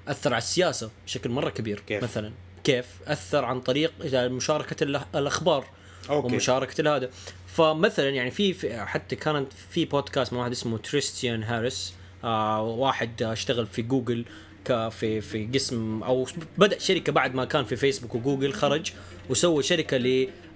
أثر 0.08 0.34
على 0.34 0.42
السياسة 0.42 0.92
بشكل 1.06 1.30
مرة 1.30 1.50
كبير 1.50 1.80
كيف؟ 1.88 2.04
مثلا. 2.04 2.32
كيف؟ 2.64 2.86
أثر 3.08 3.46
عن 3.46 3.62
طريق 3.62 3.94
مشاركة 4.14 4.84
ال- 4.84 5.02
الأخبار 5.16 5.66
أوكي. 6.10 6.34
ومشاركة 6.34 6.96
هذا 6.96 7.10
فمثلا 7.48 8.10
يعني 8.10 8.32
في, 8.32 8.80
حتى 8.86 9.16
كانت 9.16 9.54
في 9.72 9.86
بودكاست 9.86 10.34
مع 10.34 10.40
واحد 10.40 10.52
اسمه 10.52 10.78
تريستان 10.78 11.44
هاريس 11.44 11.94
آه 12.24 12.62
واحد 12.64 13.24
آه، 13.24 13.34
اشتغل 13.34 13.68
في 13.68 13.82
جوجل 13.82 14.26
في 14.68 15.22
في 15.22 15.48
قسم 15.54 16.04
أو 16.04 16.28
بدأ 16.58 16.80
شركة 16.80 17.12
بعد 17.12 17.36
ما 17.36 17.46
كان 17.46 17.66
في 17.66 17.76
فيسبوك 17.76 18.16
وجوجل 18.16 18.54
خرج 18.54 18.92
وسوى 19.30 19.64
شركة 19.64 19.98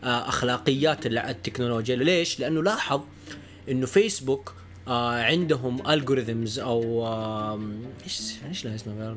لأخلاقيات 0.03 1.05
التكنولوجيا. 1.05 1.95
ليش؟ 1.95 2.39
لأنه 2.39 2.63
لاحظ 2.63 3.01
إنه 3.69 3.85
فيسبوك 3.85 4.53
آه 4.87 5.21
عندهم 5.23 5.89
algorithms 5.89 6.59
أو 6.59 7.07
إيش 8.03 8.21
إيش 8.49 8.65
لها 8.65 8.75
اسمها؟ 8.75 9.15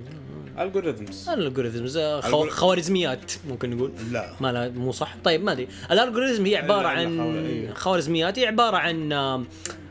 ال 0.59 0.65
algorithms 0.65 1.29
ال 1.29 1.35
algorithms 1.35 1.97
آه، 1.97 2.21
خوارزميات 2.49 3.33
ممكن 3.49 3.71
نقول. 3.71 3.93
لا. 4.13 4.35
ما 4.41 4.53
لا 4.53 4.69
مو 4.69 4.93
صح؟ 4.93 5.17
طيب 5.25 5.45
ما 5.45 5.53
أدري. 5.53 5.69
ال 5.91 5.96
algorithm 5.96 6.47
هي 6.47 6.57
عبارة 6.57 6.89
عن 6.89 7.21
أيوه. 7.21 7.75
خوارزميات 7.75 8.39
هي 8.39 8.47
عبارة 8.47 8.77
عن 8.77 9.13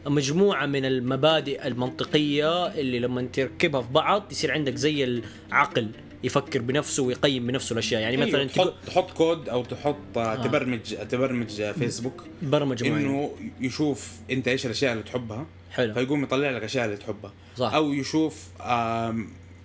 مجموعة 0.07 0.65
من 0.65 0.85
المبادئ 0.85 1.67
المنطقية 1.67 2.67
اللي 2.67 2.99
لما 2.99 3.27
تركبها 3.33 3.81
في 3.81 3.87
بعض 3.91 4.31
يصير 4.31 4.51
عندك 4.51 4.75
زي 4.75 5.21
العقل 5.49 5.89
يفكر 6.23 6.61
بنفسه 6.61 7.03
ويقيم 7.03 7.47
بنفسه 7.47 7.73
الأشياء. 7.73 8.01
يعني 8.01 8.17
مثلا 8.17 8.39
أيوة. 8.39 8.51
تقول 8.51 8.67
تحط 8.67 8.73
تحط 8.87 9.11
كود 9.11 9.49
أو 9.49 9.63
تحط 9.63 10.17
آه. 10.17 10.35
تبرمج 10.35 10.95
تبرمج 11.09 11.61
آه، 11.61 11.71
فيسبوك 11.71 12.23
برمجة 12.41 12.89
معينة. 12.89 13.09
إنه 13.09 13.31
يشوف 13.61 14.11
أنت 14.31 14.47
إيش 14.47 14.65
الأشياء 14.65 14.91
اللي 14.91 15.03
تحبها. 15.03 15.45
حلو. 15.71 15.93
فيقوم 15.93 16.23
يطلع 16.23 16.49
لك 16.49 16.57
الاشياء 16.57 16.85
اللي 16.85 16.97
تحبها. 16.97 17.33
صح. 17.57 17.73
أو 17.73 17.93
يشوف 17.93 18.47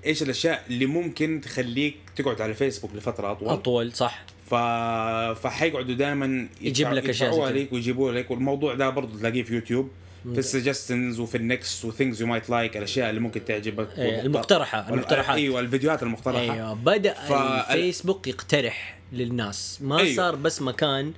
إيش 0.06 0.22
الأشياء 0.22 0.64
اللي 0.70 0.86
ممكن 0.86 1.40
تخليك 1.44 1.96
تقعد 2.16 2.40
على 2.40 2.54
فيسبوك 2.54 2.94
لفترة 2.94 3.32
أطول. 3.32 3.48
أطول 3.48 3.92
صح. 3.92 4.24
ف... 4.50 4.54
فحيقعدوا 5.40 5.94
دائما 5.94 6.48
يجيب 6.60 6.92
لك 6.92 7.10
كده. 7.10 7.44
عليك 7.44 7.72
ويجيبوا 7.72 8.12
لك 8.12 8.30
والموضوع 8.30 8.74
ده 8.74 8.90
برضه 8.90 9.18
تلاقيه 9.18 9.42
في 9.42 9.54
يوتيوب. 9.54 9.90
في 10.22 10.38
ال 10.38 10.45
suggestions 10.45 11.20
وفي 11.20 11.34
ال 11.36 11.46
next 11.46 11.84
و 11.84 11.89
things 11.89 12.20
you 12.20 12.26
might 12.26 12.50
like 12.50 12.76
الأشياء 12.76 13.10
اللي 13.10 13.20
ممكن 13.20 13.44
تعجبك 13.44 13.88
المقترحة، 13.98 14.84
وال- 14.84 14.92
المقترحات. 14.94 15.36
إيوه 15.36 15.60
الفيديوهات 15.60 16.02
المقترحة. 16.02 16.40
إيوه 16.40 16.74
بدأ 16.74 17.14
ف- 17.14 17.32
الفيسبوك 17.32 18.26
يقترح 18.26 18.98
للناس. 19.12 19.78
ما 19.82 19.98
أيوه. 19.98 20.16
صار 20.16 20.36
بس 20.36 20.62
مكان 20.62 21.12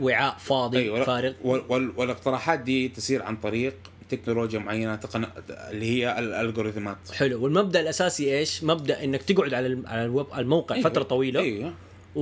وعاء 0.00 0.36
فاضي 0.38 0.78
إيوه 0.78 1.04
فارغ. 1.04 1.32
وال... 1.44 1.62
وال... 1.68 1.92
والاقتراحات 1.96 2.60
دي 2.60 2.88
تصير 2.88 3.22
عن 3.22 3.36
طريق 3.36 3.74
تكنولوجيا 4.10 4.58
معينة 4.58 4.96
تقن... 4.96 5.26
اللي 5.50 5.86
هي 5.86 6.18
ال 6.18 6.25
algorithmات 6.25 6.96
حلو. 7.12 7.44
والمبدأ 7.44 7.80
الأساسي 7.80 8.38
إيش؟ 8.38 8.64
مبدأ 8.64 9.04
إنك 9.04 9.22
تقعد 9.22 9.54
على 9.54 9.82
على 9.86 10.04
الويب 10.04 10.26
الموقع 10.38 10.80
فترة 10.80 11.02
طويلة. 11.02 11.40
إيوه. 11.40 11.74
و... 12.14 12.20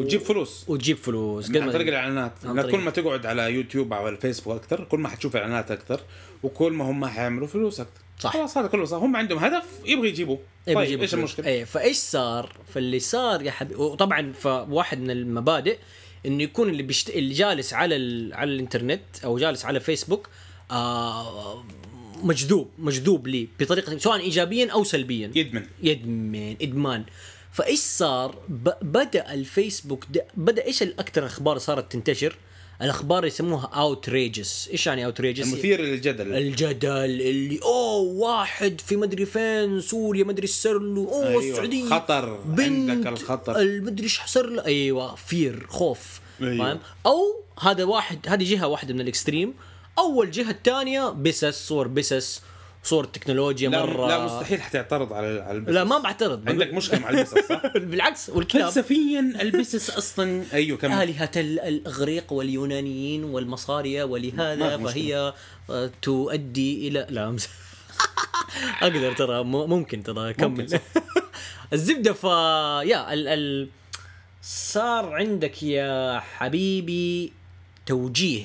وتجيب 0.00 0.20
فلوس. 0.20 0.64
وتجيب 0.68 0.96
فلوس. 0.96 1.56
عن 1.56 1.72
طريق 1.72 1.86
الإعلانات. 1.88 2.32
عن 2.44 2.54
لأن 2.54 2.62
طريق- 2.62 2.76
كل 2.76 2.82
ما 2.84 2.90
تقعد 2.90 3.26
على 3.26 3.42
يوتيوب 3.54 3.92
أو 3.92 4.06
على 4.06 4.14
الفيسبوك 4.16 4.56
أكثر 4.56 4.84
كل 4.84 4.98
ما 4.98 5.08
حتشوف 5.08 5.36
إعلانات 5.36 5.70
أكثر 5.70 6.00
وكل 6.42 6.72
ما 6.72 6.90
هم 6.90 7.06
حيعملوا 7.06 7.46
فلوس 7.46 7.80
أكثر. 7.80 8.00
صح. 8.18 8.32
خلاص 8.32 8.58
هذا 8.58 8.66
كله 8.66 8.84
صح 8.84 8.96
هم 8.98 9.16
عندهم 9.16 9.38
هدف 9.38 9.64
يبغى 9.86 10.08
يجيبوا 10.08 10.36
إيه 10.68 10.74
طيب 10.74 10.78
بيجيبوا 10.84 11.02
إيش. 11.02 11.14
المشكلة؟ 11.14 11.46
إيه 11.46 11.64
فإيش 11.64 11.96
صار؟ 11.96 12.56
فاللي 12.74 12.98
صار 12.98 13.42
يا 13.42 13.50
حبيبي 13.50 13.80
وطبعا 13.80 14.32
فواحد 14.32 15.00
من 15.00 15.10
المبادئ 15.10 15.78
إنه 16.26 16.42
يكون 16.42 16.68
اللي 16.68 16.82
بيشت... 16.82 17.10
اللي 17.10 17.34
جالس 17.34 17.74
على 17.74 17.96
ال... 17.96 18.34
على 18.34 18.50
الإنترنت 18.52 19.02
أو 19.24 19.38
جالس 19.38 19.64
على 19.64 19.80
فيسبوك 19.80 20.28
آه 20.70 21.64
مجذوب 22.22 22.68
مجذوب 22.78 23.26
لي 23.26 23.48
بطريقة 23.60 23.98
سواء 23.98 24.20
ايجابيا 24.20 24.72
أو 24.72 24.84
سلبيا. 24.84 25.30
يدمن. 25.34 25.66
يدمن 25.82 26.56
إدمان. 26.62 27.04
فايش 27.52 27.80
صار. 27.80 28.38
بدأ 28.82 29.34
الفيسبوك. 29.34 30.04
بدأ 30.36 30.64
إيش 30.64 30.82
الأكثر 30.82 31.26
أخبار 31.26 31.58
صارت 31.58 31.92
تنتشر؟ 31.92 32.36
الأخبار 32.82 33.26
يسموها 33.26 33.66
اوتريجس 33.66 34.68
إيش 34.72 34.86
يعني 34.86 35.04
اوتريجس 35.04 35.46
المثير 35.46 35.80
للجدل. 35.80 36.34
الجدل 36.34 36.88
اللي 37.20 37.60
أوه 37.62 37.96
واحد 37.96 38.80
في 38.80 38.96
مدري 38.96 39.26
فين 39.26 39.80
سوريا 39.80 40.24
مدري 40.24 40.42
إيش 40.42 40.50
صار 40.50 40.78
له 40.78 41.00
أوه 41.00 41.28
أيوة، 41.28 41.50
السعودية. 41.50 41.88
خطر، 41.88 42.36
بنت 42.36 42.90
عندك 42.90 43.06
الخطر. 43.06 43.60
المدري 43.60 44.04
إيش 44.04 44.20
صار 44.26 44.46
له. 44.46 44.64
أيوه 44.64 45.14
فير 45.14 45.66
خوف. 45.68 46.20
أيوة. 46.42 46.58
فاهم؟ 46.58 46.78
أو 47.06 47.44
هذا 47.60 47.84
واحد 47.84 48.18
هذه 48.28 48.50
جهة 48.50 48.66
واحدة 48.68 48.94
من 48.94 49.00
الإكستريم. 49.00 49.54
أول 49.98 50.30
جهة 50.30 50.50
الثانية 50.50 51.10
بسس 51.10 51.68
صور 51.68 51.88
بسس 51.88 52.42
صور 52.84 53.04
تكنولوجيا 53.04 53.68
لا, 53.68 53.86
مرة. 53.86 54.08
لا 54.08 54.24
مستحيل 54.24 54.62
حتعترض 54.62 55.12
على 55.12 55.40
على 55.40 55.56
البسس. 55.58 55.74
لا 55.74 55.84
ما 55.84 55.98
بعترض. 55.98 56.48
عندك 56.48 56.74
مشكلة 56.74 56.98
مع 57.00 57.10
البسس 57.10 57.38
صح؟ 57.48 57.62
بالعكس 57.76 58.30
والكلاب. 58.30 58.70
فلسفيا 58.70 59.20
البسس 59.40 59.90
أصلا 59.90 60.44
أيوه 60.52 60.78
كم 60.78 60.92
آلهة 60.92 61.30
ال- 61.36 61.60
الإغريق 61.60 62.32
واليونانيين 62.32 63.24
والمصارية 63.24 64.04
ولهذا 64.04 64.76
فهي 64.76 65.32
آه، 65.70 65.90
تؤدي 66.02 66.88
إلى 66.88 67.06
لا 67.10 67.36
أقدر 68.82 69.12
ترى 69.12 69.44
ممكن 69.44 70.02
ترى 70.02 70.26
ممكن 70.28 70.32
كمل. 70.32 70.68
صح. 70.70 70.80
الزبدة 71.72 72.12
ف 72.12 72.24
يا 72.88 73.12
ال... 73.12 73.28
ال... 73.28 73.68
صار 74.42 75.14
عندك 75.14 75.62
يا 75.62 76.20
حبيبي 76.20 77.32
توجيه 77.86 78.44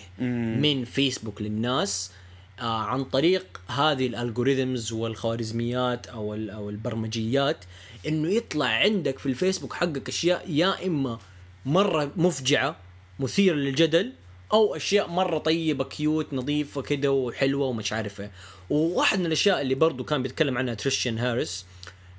من 0.59 0.85
فيسبوك 0.85 1.41
للناس. 1.41 2.11
عن 2.59 3.03
طريق 3.03 3.61
هذه 3.67 4.07
ال 4.07 4.15
algorithms 4.15 4.91
والخوارزميات 4.93 6.07
أو 6.07 6.33
أو 6.33 6.69
البرمجيات 6.69 7.65
إنه 8.07 8.29
يطلع 8.29 8.65
عندك 8.65 9.19
في 9.19 9.25
الفيسبوك 9.25 9.73
حقك 9.73 10.09
أشياء 10.09 10.45
يا 10.51 10.85
إما 10.87 11.19
مرة 11.65 12.11
مفجعة 12.15 12.75
مثيرة 13.19 13.55
للجدل 13.55 14.13
أو 14.53 14.75
أشياء 14.75 15.07
مرة 15.09 15.37
طيبة 15.37 15.83
cute 15.83 16.33
نظيفة 16.33 16.81
كده 16.81 17.11
وحلوة 17.11 17.67
ومش 17.67 17.93
عارف 17.93 18.21
إيه 18.21 18.31
وواحد 18.69 19.19
من 19.19 19.25
الأشياء 19.25 19.61
اللي 19.61 19.75
برضو 19.75 20.03
كان 20.03 20.23
بيتكلم 20.23 20.57
عنها 20.57 20.73
تريستان 20.73 21.17
هاريس 21.17 21.65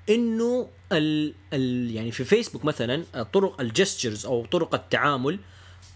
إنه 0.09 0.69
ال 0.93 1.35
ال 1.53 1.91
يعني 1.95 2.11
في 2.11 2.25
فيسبوك 2.25 2.65
مثلا 2.65 3.05
طرق 3.33 3.61
ال 3.61 3.68
gestures 3.68 4.27
أو 4.27 4.47
طرق 4.47 4.75
التعامل 4.75 5.39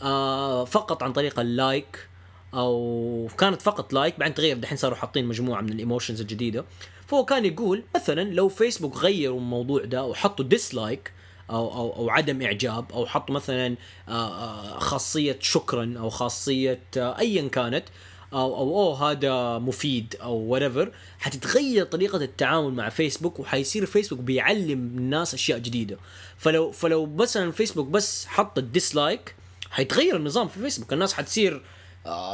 آه 0.02 0.64
فقط 0.64 1.02
عن 1.02 1.12
طريق 1.12 1.40
ال 1.40 1.54
like 1.54 2.08
أو 2.54 3.28
كانت 3.38 3.62
فقط 3.62 3.92
like 3.92 4.18
بعدين 4.18 4.34
تغير 4.34 4.56
دحين 4.56 4.78
صاروا 4.78 4.96
حاطين 4.96 5.24
مجموعة 5.24 5.60
من 5.60 5.72
ال 5.72 5.77
emotions 5.77 6.20
الجديدة. 6.20 6.64
فهو 7.06 7.24
كان 7.24 7.44
يقول 7.44 7.84
مثلا 7.96 8.22
لو 8.22 8.48
فيسبوك 8.48 8.96
غيروا 8.96 9.38
الموضوع 9.38 9.84
ده 9.84 10.04
وحطوا 10.04 10.44
dislike 10.44 11.12
أو 11.50 11.74
أو 11.74 11.96
أو 11.96 12.10
عدم 12.10 12.42
إعجاب 12.42 12.92
أو 12.92 13.06
حطوا 13.06 13.34
مثلا 13.34 13.76
آه، 14.08 14.12
آه، 14.12 14.78
خاصية 14.78 15.38
شكرا 15.40 15.94
أو 15.98 16.10
خاصية 16.10 16.80
آه، 16.96 17.18
ايا 17.18 17.48
كانت 17.48 17.84
أو 18.32 18.56
أو 18.56 18.78
أوه 18.78 19.10
هذا 19.10 19.58
مفيد 19.58 20.16
أو 20.22 20.58
whatever 20.58 20.88
حتتغير 21.18 21.84
طريقة 21.84 22.16
التعامل 22.16 22.72
مع 22.74 22.88
فيسبوك 22.88 23.40
وحيصير 23.40 23.86
فيسبوك 23.86 24.18
بيعلم 24.18 24.78
الناس 24.78 25.34
أشياء 25.34 25.58
جديدة. 25.58 25.98
فلو 26.38 26.70
فلو 26.70 27.06
مثلا 27.06 27.50
فيسبوك 27.50 27.86
بس 27.86 28.26
حط 28.26 28.58
ال 28.58 28.68
dislike 28.68 29.34
حيتغير 29.70 30.16
النظام 30.16 30.48
في 30.48 30.60
فيسبوك. 30.60 30.92
الناس 30.92 31.12
حتصير 31.14 31.62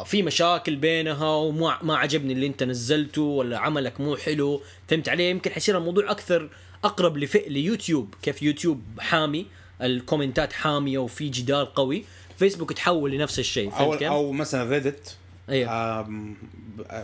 في 0.05 0.23
مشاكل 0.23 0.77
بينها 0.77 1.35
وما 1.35 1.79
ما 1.83 1.97
عجبني 1.97 2.33
اللي 2.33 2.47
انت 2.47 2.63
نزلته 2.63 3.23
ولا 3.23 3.59
عملك 3.59 4.01
مو 4.01 4.17
حلو. 4.17 4.63
فهمت 4.89 5.09
علي؟ 5.09 5.31
يمكن 5.31 5.51
حيصير 5.51 5.79
الموضوع 5.79 6.11
أكثر 6.11 6.51
أقرب 6.85 7.19
لف... 7.19 7.37
ليوتيوب 7.37 8.15
كيف 8.23 8.43
يوتيوب 8.43 8.83
حامي 8.99 9.47
ال 9.83 9.90
commentات 9.90 10.53
حامية 10.53 10.99
وفي 10.99 11.29
جدال 11.29 11.75
قوي. 11.75 12.05
فيسبوك 12.39 12.73
تحول 12.73 13.11
لنفس 13.11 13.39
الشيء 13.39 13.73
أو 13.79 13.99
كيف؟ 13.99 14.09
أو 14.09 14.33
مثلا 14.33 14.71
ريدت 14.71 15.17
أيوه 15.49 16.09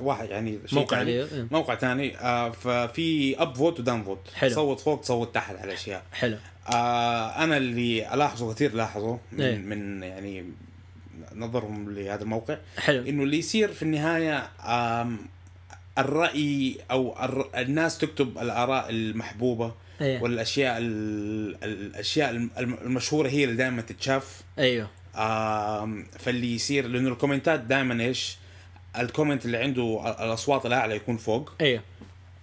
واحد 0.00 0.30
يعني 0.30 0.58
شيء 0.66 0.78
موقع 0.78 0.98
ثاني. 0.98 1.10
إيه. 1.10 1.48
موقع 1.50 1.74
ثاني. 1.74 2.18
آه 2.18 2.50
ففي 2.50 3.42
upvote 3.42 3.53
و 3.53 3.54
downvote 3.54 4.18
حلو. 4.34 4.54
صوت 4.54 4.80
فوق 4.80 5.02
صوت 5.02 5.34
تحت 5.34 5.56
على 5.56 5.74
اشياء 5.74 6.04
حلو. 6.12 6.36
آه 6.68 7.28
أنا 7.28 7.56
اللي 7.56 8.14
ألاحظه 8.14 8.54
كثير 8.54 8.74
لاحظه 8.74 9.18
من, 9.32 9.40
إيه. 9.40 9.58
من 9.58 10.02
يعني 10.02 10.44
نظرهم 11.34 11.90
لهذا 11.90 12.22
الموقع. 12.22 12.58
حلو. 12.78 13.02
إنه 13.08 13.22
اللي 13.22 13.38
يصير 13.38 13.72
في 13.72 13.82
النهاية 13.82 14.50
الرأي 15.98 16.76
أو 16.90 17.24
الر... 17.24 17.48
الناس 17.56 17.98
تكتب 17.98 18.38
الآراء 18.38 18.90
المحبوبة 18.90 19.74
إيه. 20.00 20.22
والأشياء 20.22 20.78
ال... 20.78 21.64
الأشياء 21.64 22.30
الم- 22.30 22.50
المشهورة 22.58 23.28
هي 23.28 23.44
اللي 23.44 23.56
دائما 23.56 23.82
تتشاف. 23.82 24.40
أيوه. 24.58 24.88
فاللي 26.18 26.54
يصير 26.54 26.86
لأنه 26.86 27.08
ال 27.08 27.14
commentات 27.14 27.60
دائما 27.60 28.04
إيش؟ 28.04 28.36
ال 28.98 29.04
comment 29.04 29.44
اللي 29.46 29.56
عنده 29.58 30.14
الأصوات 30.24 30.66
الأعلى 30.66 30.96
يكون 30.96 31.16
فوق. 31.16 31.52
أيوه. 31.60 31.82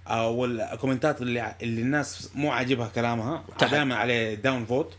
آه، 0.07 0.29
وال 0.29 0.48
commentات 0.48 1.21
اللي 1.21 1.55
اللي 1.61 1.81
الناس 1.81 2.29
مو 2.35 2.51
عاجبها 2.51 2.87
كلامها. 2.87 3.43
دائما 3.61 3.95
عليه 3.95 4.33
downvote 4.33 4.93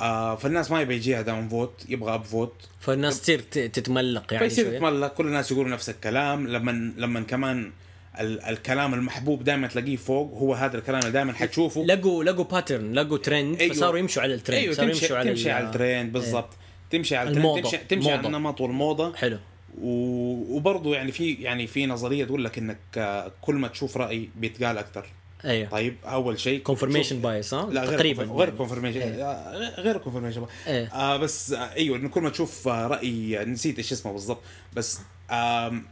آه 0.00 0.36
فالناس 0.36 0.70
ما 0.70 0.80
يبي 0.80 0.94
يجيها 0.96 1.22
downvote 1.22 1.84
يبغى 1.88 2.14
upvote 2.14 2.54
فالناس 2.80 3.20
تصير 3.20 3.40
تتملق 3.40 4.32
يعني 4.34 4.48
فيصير. 4.48 4.74
يتملق 4.74 5.14
كل 5.14 5.26
الناس 5.26 5.52
يقولوا 5.52 5.70
نفس 5.70 5.90
الكلام 5.90 6.48
لما 6.48 6.92
لما 6.96 7.20
كمان 7.20 7.72
ال 8.20 8.40
الكلام 8.40 8.94
المحبوب 8.94 9.44
دائما 9.44 9.66
تلاقيه 9.66 9.96
فوق 9.96 10.32
هو 10.38 10.54
هذا 10.54 10.78
الكلام 10.78 10.98
اللي 11.00 11.10
دائما 11.12 11.32
حتشوفه 11.32 11.84
لقوا 11.84 12.24
لقوا 12.24 12.44
pattern 12.44 12.92
لقوا 12.92 13.18
ترند 13.18 13.60
أيوه. 13.60 13.74
فصاروا 13.74 13.98
يمشوا 13.98 14.22
على 14.22 14.34
الترند 14.34 14.58
أيوه 14.58 14.74
صاروا 14.74 14.90
تمشي 14.92 15.04
يمشوا 15.04 15.16
على 15.18 15.30
تمشي 15.30 15.50
على 15.50 15.66
الترند 15.66 16.12
بالضبط 16.12 16.48
تمشي 16.90 17.16
على 17.16 17.30
الترند. 17.30 17.62
تمشي 17.62 17.76
تمشي 17.76 18.10
على. 18.10 18.26
النمط 18.26 18.60
والموضة 18.60 19.14
حلو 19.16 19.38
و- 19.80 20.56
وبرضه 20.56 20.94
يعني 20.94 21.12
في 21.12 21.32
يعني 21.34 21.66
في 21.66 21.86
نظرية 21.86 22.24
تقول 22.24 22.44
لك 22.44 22.58
إنك 22.58 22.78
آه، 22.96 23.32
كل 23.40 23.54
ما 23.54 23.68
تشوف 23.68 23.96
رأي 23.96 24.28
بيتقال 24.36 24.78
أكثر 24.78 25.06
أيوه. 25.46 25.68
طيب 25.68 25.96
أول 26.04 26.40
شيء 26.40 26.60
confirmation 26.62 27.20
bias 27.20 27.54
ها؟ 27.54 27.70
لا 27.70 27.84
غير 27.84 27.98
تقريبا 27.98 28.22
غير 28.24 28.40
يعني. 28.40 28.58
confirmation 28.58 29.00
إيه. 29.00 29.80
غير 29.80 29.98
confirmation 29.98 30.46
إيه. 30.66 30.86
آه 30.86 31.16
بس 31.16 31.52
آه 31.52 31.72
أيوه 31.76 31.96
إنه 31.96 32.08
كل 32.08 32.20
ما 32.20 32.30
تشوف 32.30 32.68
آه 32.68 32.86
رأي 32.86 33.44
نسيت 33.44 33.78
إيش 33.78 33.92
اسمه 33.92 34.12
بالضبط 34.12 34.42
بس 34.72 34.98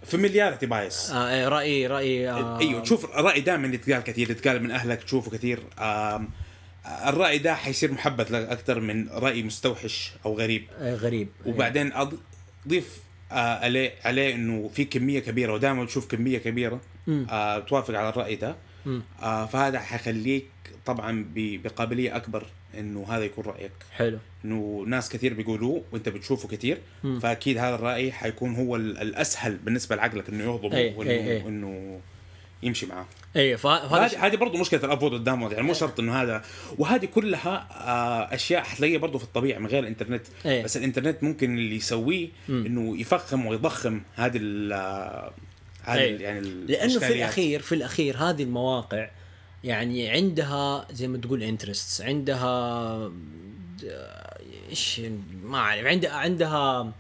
familiarity 0.03 0.67
bias 0.67 1.11
آه 1.11 1.31
إيه، 1.35 1.49
رايي 1.49 1.87
رايي 1.87 2.31
آه 2.31 2.59
أيوه 2.59 2.81
تشوف 2.81 3.05
الرأي 3.05 3.41
دائما 3.41 3.69
يتقال 3.75 4.03
كثير 4.03 4.31
يتقال 4.31 4.63
من 4.63 4.71
أهلك 4.71 5.03
تشوفه 5.05 5.31
كثير. 5.31 5.59
آم، 5.79 6.29
الرأي 7.07 7.39
ده 7.39 7.55
حيصير 7.55 7.93
محبذ 7.93 8.25
لك 8.25 8.49
أكثر 8.49 8.81
من 8.81 9.09
رأي 9.09 9.43
مستوحش 9.43 10.13
أو 10.27 10.39
غريب. 10.39 10.67
آه، 10.79 10.95
غريب. 10.95 11.29
وبعدين 11.47 11.93
أضيف 11.93 12.99
آه 13.33 13.35
عليه 13.65 13.93
عليه 14.05 14.35
إنه 14.35 14.71
في 14.75 14.85
كمية 14.85 15.21
كبيرة 15.21 15.53
ودائما 15.53 15.85
تشوف 15.85 16.07
كمية 16.07 16.39
كبيرة 16.39 16.81
آه 17.09 17.59
توافق 17.59 17.95
على 17.99 18.09
الرأي 18.09 18.37
ده. 18.37 18.57
آه 19.23 19.47
فهذا 19.47 19.79
حيخليك 19.79 20.47
طبعا 20.87 21.27
بقابلية 21.37 22.17
أكبر 22.17 22.47
إنه 22.79 23.07
هذا 23.09 23.25
يكون 23.25 23.45
رأيك. 23.45 23.73
حلو. 23.97 24.19
إنه 24.45 24.85
ناس 24.89 25.09
كثير 25.09 25.35
بيقولوه 25.35 25.83
وأنت 25.93 26.09
بتشوفه 26.09 26.49
كثير 26.49 26.79
فأكيد 27.23 27.59
هذا 27.59 27.75
الرأي 27.75 28.13
حيكون 28.13 28.55
هو 28.55 28.77
ال- 28.77 28.99
الأسهل 28.99 29.57
بالنسبة 29.57 29.97
لعقلك 29.97 30.29
إنه 30.29 30.45
يهضمه 30.45 30.71
أي- 30.71 30.99
وانه 30.99 31.11
أي- 31.11 31.29
أي. 31.29 31.41
إنه 31.49 32.01
يمشي 32.63 32.87
معاه 32.87 33.07
إيه 33.37 33.57
فه- 33.57 33.89
فهذا 33.89 34.19
هذه 34.19 34.37
برضه 34.37 34.59
مشكلة 34.61 34.85
ال 34.85 34.89
upload 34.89 35.13
وال 35.13 35.21
download 35.21 35.53
يعني 35.53 35.67
مو 35.67 35.73
شرط 35.75 36.01
إنه 36.01 36.23
هذا. 36.23 36.43
وهذه 36.79 37.05
كلها 37.07 37.69
آه 37.71 38.35
أشياء 38.35 38.63
حتلاقيها 38.63 38.99
برضه 38.99 39.19
في 39.19 39.25
الطبيعة 39.25 39.59
من 39.59 39.67
غير 39.67 39.83
الإنترنت. 39.83 40.23
إيه. 40.47 40.65
بس 40.65 40.77
الإنترنت 40.77 41.23
ممكن 41.25 41.55
اللي 41.59 41.77
يسويه 41.77 42.29
إنه 42.49 43.01
يفخم 43.01 43.47
ويضخم 43.47 44.01
هذه 44.15 44.39
ال 45.89 45.91
هذه 45.93 45.99
أي. 46.01 46.11
ال- 46.15 46.21
يعني 46.21 46.41
لأنه 46.69 46.99
في. 46.99 47.13
الاخير 47.15 47.61
في 47.63 47.75
الأخير 47.75 48.17
هذه 48.17 48.43
المواقع 48.43 49.11
يعني 49.65 50.11
عندها 50.11 50.87
زي 50.93 51.09
ما 51.09 51.19
تقول 51.19 51.43
interests 51.43 52.01
عندها 52.01 53.13
إيش 54.71 55.01
ما 55.45 55.59
أعرف 55.59 55.87
عندها 55.87 56.11
عندها 56.11 56.93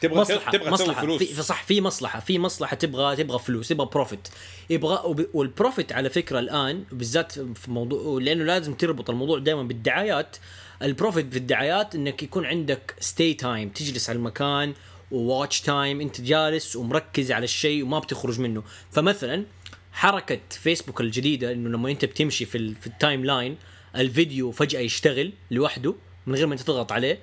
تبغى 0.00 0.20
مصلحة 0.20 0.52
تبغى 0.52 0.64
تسوي 0.64 0.72
مصلحة 0.72 1.02
فلوس 1.02 1.22
في 1.22 1.42
صح 1.42 1.64
في 1.64 1.80
مصلحة 1.80 2.20
في 2.20 2.38
مصلحة 2.38 2.76
تبغى 2.76 3.16
تبغى 3.16 3.38
فلوس 3.38 3.68
تبغى 3.68 3.88
profit 3.92 4.28
يبغى 4.70 5.16
وال 5.34 5.49
profit 5.49 5.92
على 5.92 6.10
فكرة 6.10 6.38
الآن 6.38 6.84
بالذات 6.92 7.32
في 7.32 7.70
موضوع 7.70 8.22
لأنه 8.22 8.44
لازم 8.44 8.74
تربط 8.74 9.10
الموضوع 9.10 9.38
دائما 9.38 9.62
بالدعايات 9.62 10.36
ال 10.82 10.89
profit 10.89 11.32
في 11.32 11.38
الدعايات 11.38 11.94
إنك 11.94 12.22
يكون 12.22 12.46
عندك 12.46 12.94
stay 13.00 13.34
time 13.34 13.68
تجلس 13.68 14.10
على 14.10 14.16
المكان 14.16 14.74
و 15.10 15.18
watch 15.18 15.60
time 15.60 16.00
انت 16.00 16.20
جالس 16.20 16.76
ومركز 16.76 17.32
على 17.32 17.44
الشيء 17.44 17.84
وما 17.84 17.98
بتخرج 17.98 18.40
منه. 18.40 18.62
فمثلا 18.90 19.44
حركة 19.92 20.40
فيسبوك 20.50 21.00
الجديدة 21.00 21.52
إنه 21.52 21.68
لما 21.68 21.90
أنت 21.90 22.04
بتمشي 22.04 22.44
في 22.44 22.74
في 22.74 22.86
ال 22.86 23.24
timeline 23.24 23.56
الفيديو 23.96 24.50
فجأة 24.52 24.80
يشتغل 24.80 25.32
لوحده 25.50 25.94
من 26.26 26.34
غير 26.34 26.46
ما 26.46 26.52
أنت 26.52 26.62
تضغط 26.62 26.92
عليه 26.92 27.18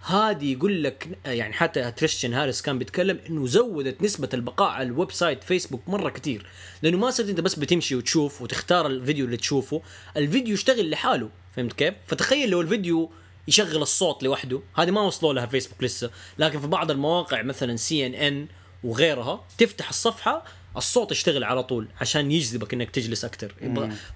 هذه 0.00 0.52
يقول 0.52 0.84
لك 0.84 1.18
يعني 1.24 1.52
حتى 1.52 1.90
تريستان 1.90 2.34
هاريس 2.34 2.62
كان 2.62 2.78
بيتكلم 2.78 3.18
إنه 3.28 3.46
زودت 3.46 4.02
نسبة 4.02 4.28
البقاء 4.34 4.68
على 4.68 4.88
ال 4.88 5.12
website 5.12 5.44
فيسبوك 5.44 5.88
مرة 5.88 6.10
كتير. 6.10 6.46
لأنه 6.82 6.98
ما 6.98 7.10
صرت 7.10 7.28
أنت 7.28 7.40
بس 7.40 7.54
بتمشي 7.54 7.94
وتشوف 7.94 8.42
وتختار 8.42 8.86
الفيديو 8.86 9.24
اللي 9.24 9.36
تشوفه 9.36 9.82
الفيديو 10.16 10.54
يشتغل 10.54 10.90
لحاله. 10.90 11.30
فهمت 11.56 11.72
كيف؟ 11.72 11.94
فتخيل 12.06 12.50
لو 12.50 12.60
الفيديو 12.60 13.10
يشغل 13.48 13.82
الصوت 13.82 14.22
لوحده. 14.22 14.60
هذه 14.76 14.90
ما 14.90 15.00
وصلوا 15.00 15.32
لها 15.32 15.46
فيسبوك 15.46 15.82
لسه 15.82 16.10
لكن 16.38 16.60
في 16.60 16.66
بعض 16.66 16.90
المواقع 16.90 17.42
مثلا 17.42 17.76
سي 17.76 18.06
ان 18.06 18.14
ان 18.14 18.46
وغيرها 18.84 19.44
تفتح 19.58 19.88
الصفحة 19.88 20.44
الصوت 20.76 21.12
يشتغل 21.12 21.44
على 21.44 21.62
طول 21.62 21.88
عشان 22.00 22.32
يجذبك 22.32 22.74
إنك 22.74 22.90
تجلس 22.90 23.24
أكثر. 23.24 23.54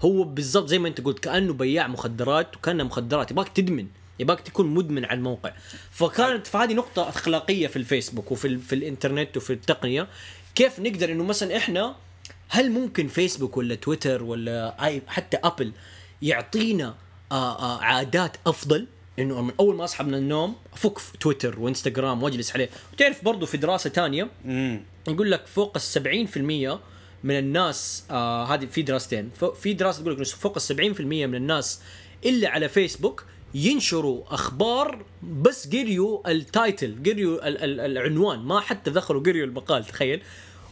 هو 0.05 0.23
بالضبط 0.23 0.67
زي 0.67 0.79
ما 0.79 0.87
أنت 0.87 1.01
قلت 1.01 1.19
كأنه 1.19 1.53
بياع 1.53 1.87
مخدرات 1.87 2.57
وكأنه 2.57 2.83
مخدرات 2.83 3.31
يبغاك 3.31 3.49
تدمن 3.49 3.87
يبغاك 4.19 4.39
تكون 4.41 4.67
مدمن 4.67 5.05
على 5.05 5.17
الموقع. 5.17 5.53
فكانت 5.91 6.47
فهذه 6.47 6.73
نقطة 6.73 7.09
أخلاقية 7.09 7.67
في 7.67 7.75
الفيسبوك 7.75 8.31
وفي 8.31 8.47
ال- 8.47 8.59
في 8.61 8.75
الإنترنت 8.75 9.37
وفي 9.37 9.53
التقنية. 9.53 10.07
كيف 10.55 10.79
نقدر 10.79 11.11
إنه 11.11 11.23
مثلا 11.23 11.57
إحنا 11.57 11.95
هل 12.49 12.71
ممكن 12.71 13.07
فيسبوك 13.07 13.57
ولا 13.57 13.75
تويتر 13.75 14.23
ولا 14.23 14.75
حتى 15.07 15.37
أبل 15.43 15.71
يعطينا 16.21 16.95
عادات 17.81 18.37
أفضل؟ 18.47 18.87
إنه 19.19 19.41
من 19.41 19.53
أول 19.59 19.75
ما 19.75 19.83
أصحى 19.83 20.03
من 20.03 20.13
النوم 20.13 20.55
أفك 20.73 20.97
في 20.97 21.17
تويتر 21.17 21.59
وإنستغرام 21.59 22.23
وأجلس 22.23 22.51
عليه. 22.51 22.69
وتعرف 22.93 23.23
برضو 23.25 23.45
في 23.45 23.57
دراسة 23.57 23.89
تانية 23.89 24.27
يقول 25.07 25.31
لك 25.31 25.47
فوق 25.47 25.77
ال 25.77 26.27
70% 26.27 26.37
من 27.23 27.37
الناس 27.39 28.03
آه 28.11 28.45
هذه 28.45 28.65
في 28.65 28.81
دراستين. 28.81 29.29
في 29.61 29.73
دراسة 29.73 30.01
تقول 30.01 30.13
لك 30.21 30.25
فوق 30.27 30.57
ال 30.57 30.95
70% 30.95 30.99
من 31.01 31.35
الناس 31.35 31.81
اللي 32.25 32.47
على 32.47 32.69
فيسبوك 32.69 33.23
ينشروا 33.53 34.33
أخبار 34.33 35.05
بس 35.23 35.67
قريوا 35.67 36.31
ال 36.31 36.42
title 36.42 36.95
قريوا 37.05 37.47
ال- 37.47 37.57
ال- 37.57 37.79
العنوان. 37.97 38.39
ما 38.39 38.59
حتى 38.59 38.91
دخلوا 38.91 39.21
قريوا 39.23 39.45
المقال 39.47 39.85
تخيل. 39.85 40.21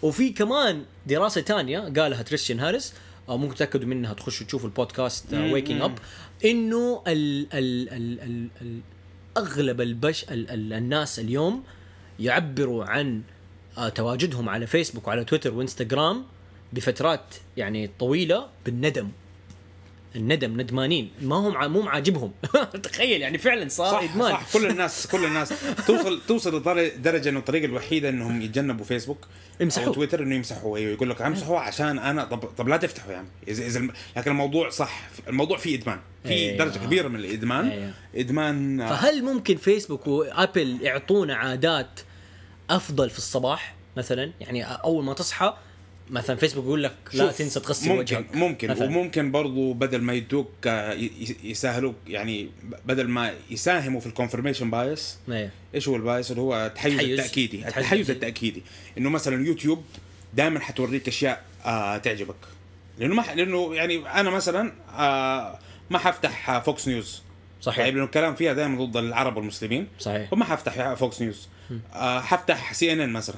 وفي 0.02 0.30
كمان 0.30 0.84
دراسة 1.08 1.42
تانية 1.42 1.80
قالها 1.80 2.22
تريستان 2.22 2.60
هاريس 2.60 2.94
أو 3.30 3.38
ممكن 3.38 3.56
تاكدوا 3.56 3.88
منها 3.88 4.14
تخشوا 4.14 4.46
تشوفوا 4.48 4.68
البودكاست 4.70 5.34
Waking 5.34 5.82
Up 5.82 5.98
إنه 6.46 7.04
ال 7.08 7.48
ال 7.54 7.90
ال 7.90 8.20
ال 8.20 8.48
ال 8.62 8.80
أغلب 9.38 9.82
البش 9.82 10.24
ال 10.24 10.50
ال 10.50 10.74
الناس 10.74 11.20
اليوم 11.20 11.64
يعبروا 12.20 12.86
عن 12.86 13.22
آه، 13.78 13.90
تواجدهم 13.90 14.50
على 14.50 14.68
فيسبوك 14.68 15.08
وعلى 15.08 15.26
تويتر 15.26 15.54
وإنستغرام 15.54 16.24
بفترات 16.74 17.36
يعني 17.58 17.90
طويلة 18.00 18.48
بالندم. 18.66 19.10
الندم 20.16 20.62
ندمانين. 20.62 21.12
ما 21.22 21.36
هم 21.36 21.72
مو 21.72 21.82
معاجبهم. 21.82 22.32
تخيل 22.84 23.22
يعني 23.22 23.38
فعلا 23.38 23.70
صار 23.70 23.92
صح 23.92 24.12
إدمان. 24.12 24.32
صح. 24.32 24.54
كل 24.54 24.66
الناس 24.66 25.08
كل 25.08 25.26
الناس. 25.26 25.54
توصل 25.88 26.22
توصل 26.28 26.78
لدرجة 26.78 27.30
إنه 27.30 27.40
الطريقة 27.40 27.66
الوحيدة 27.66 28.10
إنهم 28.10 28.42
يتجنبوا 28.42 28.86
فيسبوك 28.86 29.28
يمسحوه. 29.60 29.88
أو 29.88 29.94
تويتر 29.94 30.24
إنه 30.24 30.36
يمسحوا 30.36 30.78
أيوه 30.78 30.92
يقول 30.94 31.10
لك 31.10 31.22
امسحوا 31.22 31.60
عشان 31.60 32.00
أنا 32.00 32.24
طب 32.24 32.40
طب 32.40 32.68
لا 32.68 32.78
تفتحوا 32.78 33.12
يا 33.12 33.18
عم 33.18 33.28
إذا 33.48 33.66
إذا 33.66 33.80
الم- 33.80 33.94
لكن 34.18 34.32
الموضوع 34.32 34.70
صح. 34.70 35.10
الموضوع 35.28 35.58
فيه 35.58 35.76
إدمان. 35.78 36.00
في 36.24 36.30
أيوة. 36.30 36.58
درجة 36.58 36.78
كبيرة 36.78 37.08
من 37.08 37.16
الإدمان. 37.20 37.68
أيوة. 37.70 37.92
إدمان 38.16 38.88
فهل 38.90 39.24
ممكن 39.24 39.56
فيسبوك 39.58 40.08
وابل 40.08 40.78
يعطونا 40.82 41.36
عادات 41.36 42.00
أفضل 42.70 43.10
في 43.10 43.18
الصباح 43.18 43.76
مثلا؟ 43.98 44.32
يعني 44.42 44.64
أول 44.64 45.04
ما 45.04 45.14
تصحى 45.14 45.54
مثلا 46.10 46.36
فيسبوك 46.36 46.66
يقول 46.66 46.84
لك 46.84 46.96
لا 47.14 47.32
تنسى 47.32 47.60
تغسل 47.60 47.90
ممكن 47.90 48.00
وجهك 48.00 48.36
ممكن 48.36 48.70
مثلاً. 48.70 48.86
وممكن 48.86 49.32
برضو 49.32 49.74
بدل 49.74 50.02
ما 50.02 50.14
يدوك 50.14 50.52
آه، 50.68 50.98
يسهلوك 51.44 51.96
يعني 52.08 52.50
بدل 52.86 53.08
ما 53.08 53.34
يساهموا 53.52 54.00
في 54.00 54.08
ال 54.08 54.13
confirmation 54.13 54.72
bias 54.72 55.18
إيش 55.76 55.88
هو 55.88 55.96
ال 55.96 56.03
bias 56.03 56.32
اللي 56.32 56.42
هو 56.42 56.66
التحيز 56.66 56.96
تحيز. 56.98 57.20
التأكيدي 57.20 57.68
التحيز. 57.68 58.12
التأكيدي 58.12 58.64
إنه 58.98 59.10
مثلا 59.10 59.46
يوتيوب 59.48 59.84
دائما 60.34 60.60
حتوريك 60.60 61.08
أشياء 61.08 61.44
آه 61.66 61.98
تعجبك 61.98 62.36
لأنه 63.00 63.16
ما 63.16 63.22
ح- 63.22 63.34
لأنه 63.34 63.76
يعني 63.76 64.08
أنا 64.20 64.30
مثلا 64.30 64.72
آه 64.98 65.60
ما 65.90 65.98
حفتح 66.00 66.60
فوكس 66.60 66.88
نيوز 66.88 67.22
صحيح. 67.62 67.86
طيب 67.86 67.94
لأنه 67.94 68.06
الكلام 68.06 68.36
فيها 68.36 68.54
دائما 68.54 68.86
ضد 68.86 68.98
العرب 68.98 69.38
والمسلمين 69.38 69.88
صحيح. 70.00 70.30
فما 70.32 70.46
حفتح 70.46 70.94
فوكس 70.94 71.22
نيوز 71.22 71.48
آه 71.94 72.22
حفتح 72.22 72.74
سي 72.74 72.94
ان 72.94 73.00
ان 73.00 73.10
مثلا 73.14 73.36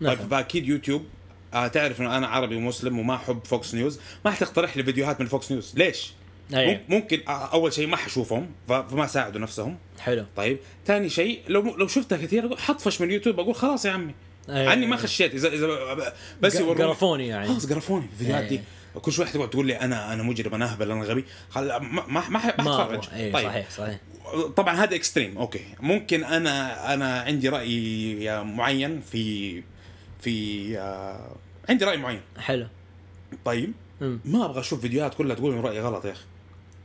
طيب 0.00 0.10
مثلاً. 0.10 0.28
فأكيد 0.28 0.66
يوتيوب 0.68 1.04
آه 1.54 1.66
تعرف 1.66 2.00
إنه 2.00 2.16
أنا 2.16 2.26
عربي 2.26 2.56
ومسلم 2.56 2.98
وما 2.98 3.14
أحب 3.14 3.40
فوكس 3.44 3.74
نيوز 3.74 4.00
ما 4.24 4.30
حتقترح 4.30 4.76
لي 4.76 4.84
فيديوهات 4.84 5.20
من 5.20 5.26
فوكس 5.26 5.52
نيوز 5.52 5.72
ليش؟ 5.76 6.12
أيوة. 6.54 6.72
مم- 6.72 6.80
ممكن 6.88 7.20
آه 7.28 7.30
أول 7.52 7.72
شيء 7.72 7.86
ما 7.86 7.96
حشوفهم 7.96 8.50
فما 8.68 9.06
ساعدوا 9.06 9.40
نفسهم. 9.40 9.78
حلو. 10.00 10.24
طيب. 10.36 10.58
ثاني 10.86 11.08
شيء 11.08 11.40
لو 11.48 11.76
لو 11.76 11.86
شفتها 11.88 12.18
كثير 12.18 12.56
حطفش 12.56 13.00
من 13.00 13.08
اليوتيوب 13.08 13.40
أقول 13.40 13.54
خلاص 13.54 13.84
يا 13.84 13.90
عمي. 13.90 14.14
أيوة. 14.48 14.70
عني 14.70 14.86
ما 14.86 14.96
خشيت. 14.96 15.34
اذا 15.34 15.48
إذا 15.48 16.12
بس 16.40 16.54
يوروني 16.54 16.84
قرفوني 16.84 17.28
يعني. 17.28 17.48
خلاص 17.48 17.66
قرفوني 17.72 18.06
الفيديوهات 18.12 18.44
دي. 18.44 18.54
أيوة. 18.54 19.02
كل 19.02 19.12
شوي 19.12 19.24
تقعد 19.26 19.50
تقول 19.50 19.66
لي 19.66 19.80
أنا 19.80 20.12
أنا 20.12 20.22
مجرم 20.22 20.54
أنا 20.54 20.72
أهبل 20.72 20.90
أنا 20.90 21.04
غبي. 21.04 21.24
خل 21.50 21.66
ما 21.76 21.78
ما 21.78 22.06
ما, 22.08 22.28
ما 22.28 22.38
حتفرج 22.38 23.08
إيه 23.14 23.32
طيب. 23.32 23.46
صحيح 23.48 23.70
صحيح. 23.70 23.98
طبعا 24.56 24.74
هذا 24.74 24.94
extreme 24.94 25.38
okay. 25.38 25.60
ممكن 25.80 26.24
أنا 26.24 26.94
أنا 26.94 27.20
عندي 27.20 27.48
رأي 27.48 28.42
معين 28.44 29.00
في 29.00 29.62
في 30.20 30.78
آه 30.78 31.36
عندي 31.68 31.84
رأي 31.84 31.96
معين. 31.96 32.20
حلو. 32.38 32.66
طيب. 33.44 33.72
مم. 34.00 34.20
ما 34.24 34.44
أبغى 34.44 34.60
أشوف 34.60 34.80
فيديوهات 34.80 35.14
كلها 35.14 35.36
تقول 35.36 35.52
انه 35.52 35.60
رأيي 35.60 35.80
غلط 35.80 36.04
يا 36.04 36.12
أخي. 36.12 36.24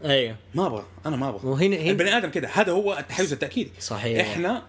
أيوه. 0.06 0.36
ما 0.56 0.68
أبغى. 0.68 0.84
أنا 1.06 1.16
ما 1.16 1.30
أبغى. 1.30 1.50
وهنا 1.50 1.76
هنا 1.76 1.90
البني 1.92 2.18
آدم 2.18 2.30
كده. 2.30 2.50
هذا 2.54 2.72
هو 2.72 2.98
التحيز 2.98 3.34
التاكيدي 3.34 3.72
صحيح. 3.80 4.28
إحنا 4.28 4.63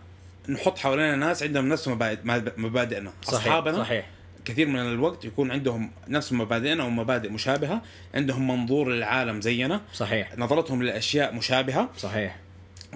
نحط 0.49 0.79
حوالينا 0.79 1.17
ناس 1.17 1.43
عندهم 1.43 1.69
نفس 1.69 1.89
مبادئ 1.89 2.21
مبادئنا. 2.57 3.13
صحيح 3.23 3.47
أصحابنا 3.47 3.79
صحيح. 3.79 4.11
كثير 4.45 4.67
من 4.69 4.79
الوقت 4.81 5.25
يكون 5.25 5.51
عندهم 5.51 5.91
نفس 6.09 6.33
مبادئنا 6.33 6.85
ومبادئ 6.85 7.29
مشابهة. 7.29 7.83
عندهم 8.15 8.49
منظور 8.49 8.89
للعالم 8.91 9.41
زينا. 9.41 9.81
صحيح. 9.95 10.39
نظرتهم 10.39 10.83
للاشياء 10.83 11.35
مشابهة. 11.35 11.91
صحيح. 11.99 12.39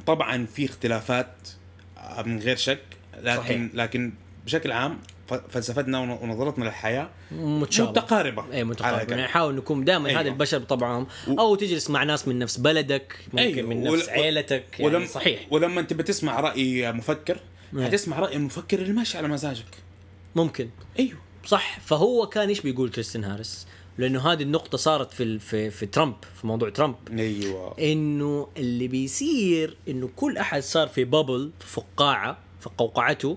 طبعا 0.06 0.46
في 0.46 0.64
اختلافات 0.64 1.48
آه، 1.98 2.22
من 2.22 2.38
غير 2.38 2.56
شك. 2.56 2.82
لكن 3.22 3.42
صحيح. 3.42 3.60
لكن 3.74 4.12
بشكل 4.44 4.72
عام 4.72 4.98
فلسفتنا 5.48 5.98
ون- 6.00 6.10
ونظرتنا 6.10 6.64
للحياة 6.64 7.10
متشابه 7.32 7.90
متقاربة. 7.90 8.42
اي 8.42 8.52
على 8.54 8.64
متقارب 8.64 9.00
كده. 9.06 9.10
يعني 9.16 9.22
نحاول 9.28 9.54
نكون 9.54 9.84
دائما 9.84 10.08
أيوة. 10.08 10.20
هذا 10.20 10.28
البشر 10.28 10.58
بطبعهم. 10.58 11.06
و- 11.28 11.40
أو 11.40 11.54
تجلس 11.54 11.90
مع 11.90 12.02
ناس 12.02 12.28
من 12.28 12.38
نفس 12.38 12.56
بلدك 12.56 13.16
ممكن 13.32 13.38
أيوة. 13.38 13.68
من 13.68 13.88
ول- 13.88 13.98
نفس 13.98 14.08
عيلتك. 14.08 14.64
يعني 14.80 14.96
ولم 14.96 15.06
صحيح. 15.06 15.46
ولما 15.50 15.80
أنت 15.80 15.92
بتسمع 15.92 16.40
رأي 16.40 16.92
مفكر 16.92 17.38
إيه. 17.76 17.84
حتسمع 17.84 18.18
رأي 18.18 18.36
المفكر 18.36 18.78
اللي 18.78 18.92
ماشي 18.92 19.18
على 19.18 19.28
مزاجك. 19.28 19.64
ممكن. 20.36 20.68
أيوه. 20.98 21.18
صح. 21.46 21.80
فهو 21.80 22.26
كان 22.26 22.48
إيش 22.48 22.60
بيقول 22.60 22.90
كريستين 22.90 23.24
هاريس؟ 23.24 23.66
لأنه 23.98 24.32
هذه 24.32 24.42
النقطة 24.42 24.78
صارت 24.78 25.12
في 25.12 25.38
في 25.38 25.70
في 25.70 25.86
ترامب 25.86 26.14
في 26.40 26.46
موضوع 26.46 26.70
ترامب. 26.70 26.94
أيوه. 27.18 27.74
إنه 27.80 28.48
اللي 28.56 28.88
بيصير 28.88 29.76
إنه 29.88 30.10
كل 30.16 30.38
أحد 30.38 30.62
صار 30.62 30.88
في 30.88 31.04
بابل 31.04 31.50
في 31.60 31.66
فقاعة 31.66 32.38
في 32.60 32.70
قوقعته. 32.78 33.36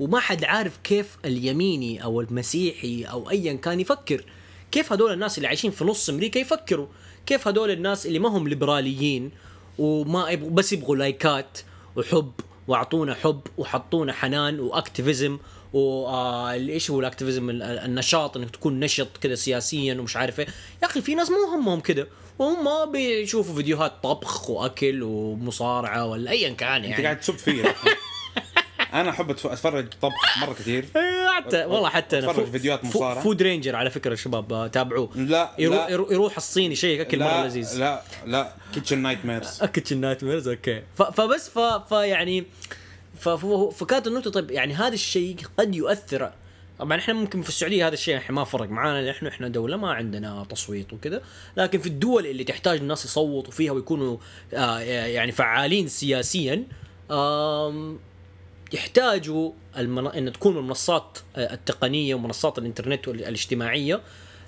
وما 0.00 0.20
حد 0.20 0.44
عارف 0.44 0.76
كيف 0.84 1.16
اليميني 1.24 2.04
أو 2.04 2.20
المسيحي 2.20 3.04
أو 3.04 3.30
ايا 3.30 3.52
كان 3.52 3.80
يفكر. 3.80 4.24
كيف 4.72 4.92
هدول 4.92 5.12
الناس 5.12 5.38
اللي 5.38 5.48
عايشين 5.48 5.70
في 5.70 5.84
نص 5.84 6.08
أمريكا 6.08 6.38
يفكروا؟ 6.38 6.86
كيف 7.26 7.48
هدول 7.48 7.70
الناس 7.70 8.06
اللي 8.06 8.18
ما 8.18 8.28
هم 8.28 8.48
ليبراليين 8.48 9.30
وما 9.78 10.30
يبغوا 10.30 10.50
بس 10.50 10.72
يبغوا 10.72 10.96
لايكات 10.96 11.58
وحب 11.96 12.32
وأعطونا 12.68 13.14
حب 13.14 13.40
وحطونا 13.58 14.12
حنان 14.12 14.60
و 14.60 14.69
activism 14.69 15.38
وايش 15.72 16.90
هو 16.90 17.00
ال 17.00 17.05
activism؟ 17.05 17.50
ال- 17.50 17.62
ال- 17.62 17.78
النشاط 17.78 18.36
إنك 18.36 18.50
تكون 18.50 18.80
نشط 18.80 19.08
كذا 19.20 19.34
سياسيا 19.34 19.94
ومش 19.94 20.16
عارف 20.16 20.40
إيه. 20.40 20.46
يا 20.82 20.86
أخي 20.88 21.00
في 21.00 21.14
ناس 21.14 21.30
مو 21.30 21.36
همهم 21.54 21.80
كذا 21.80 22.06
وهم 22.38 22.92
بيشوفوا 22.92 23.54
فيديوهات 23.54 23.92
طبخ 24.02 24.50
وأكل 24.50 25.02
ومصارعة 25.02 26.06
ولا 26.06 26.30
ايا 26.30 26.50
كان 26.50 26.68
أنت 26.84 26.84
يعني. 26.90 27.04
قاعد 27.04 27.20
تسب 27.20 27.34
فيا 27.36 27.74
أنا 28.92 29.10
أحب 29.10 29.30
أتفرج 29.30 29.86
طبخ 30.02 30.38
مرة 30.40 30.52
كثير. 30.52 30.84
إيه، 30.96 31.28
حتى 31.36 31.64
والله 31.64 31.88
حتى 31.88 32.18
أنا 32.18 32.30
أتفرج 32.30 32.44
فو- 32.46 32.52
فيديوهات 32.52 32.84
مصارعة. 32.84 33.20
Food 33.24 33.42
Ranger 33.42 33.76
على 33.76 33.90
فكرة 33.90 34.12
الشباب 34.12 34.52
آه، 34.52 34.66
تابعوه. 34.66 35.10
لا 35.16 35.50
يروح 35.58 35.76
لا. 35.78 35.90
يروح, 35.90 36.36
الصيني 36.36 36.74
شيء 36.76 37.00
اكل 37.00 37.18
مرة 37.18 37.46
لذيذ. 37.46 37.78
لا 37.78 38.02
لا. 38.26 38.52
Kitchen 38.74 38.98
Nightmares 38.98 39.64
Kitchen 39.64 39.98
Nightmares 40.00 40.48
okay 40.48 40.82
فبس 40.96 41.50
فيعني 41.88 42.44
فكانت 43.72 44.06
النقطه 44.06 44.30
طيب 44.30 44.50
يعني 44.50 44.74
هذا 44.74 44.94
الشيء 44.94 45.36
قد 45.58 45.74
يؤثر. 45.74 46.32
طبعا 46.78 46.98
إحنا 46.98 47.14
ممكن 47.14 47.42
في 47.42 47.48
السعودية 47.48 47.86
هذا 47.86 47.94
الشيء 47.94 48.16
إحنا 48.16 48.36
ما 48.36 48.44
فرق 48.44 48.68
معانا 48.68 49.02
لأنه 49.02 49.28
إحنا 49.30 49.48
دولة 49.48 49.76
ما 49.76 49.92
عندنا 49.92 50.46
تصويت 50.50 50.92
وكذا. 50.92 51.22
لكن 51.56 51.78
في 51.78 51.86
الدول 51.86 52.26
اللي 52.26 52.44
تحتاج 52.44 52.78
الناس 52.78 53.04
يصوتوا 53.04 53.52
فيها 53.52 53.72
ويكونوا 53.72 54.16
آه 54.54 54.78
يعني 54.80 55.32
فعالين 55.32 55.88
سياسيا 55.88 56.64
يحتاجوا 58.72 59.52
المن... 59.76 60.06
إن 60.06 60.32
تكون 60.32 60.56
المنصات 60.56 61.18
آه، 61.36 61.54
التقنية 61.54 62.14
ومنصات 62.14 62.58
الإنترنت 62.58 63.08
والاجتماعيه 63.08 64.00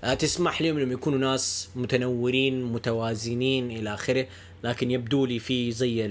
آه، 0.04 0.14
تسمح 0.14 0.62
لهم 0.62 0.76
إنهم 0.76 0.92
يكونوا 0.92 1.18
ناس 1.18 1.70
متنورين 1.76 2.64
متوازنين 2.64 3.70
إلى 3.70 3.94
آخره 3.94 4.26
لكن 4.64 4.90
يبدو 4.90 5.26
لي 5.26 5.38
في 5.38 5.72
زي 5.72 6.04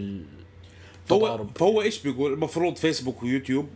فهو 1.06 1.18
التضارب 1.18 1.58
فهو 1.58 1.82
إيش 1.82 2.00
بيقول؟ 2.00 2.34
المفروض 2.34 2.76
فيسبوك 2.76 3.24
ويوتيوب 3.24 3.70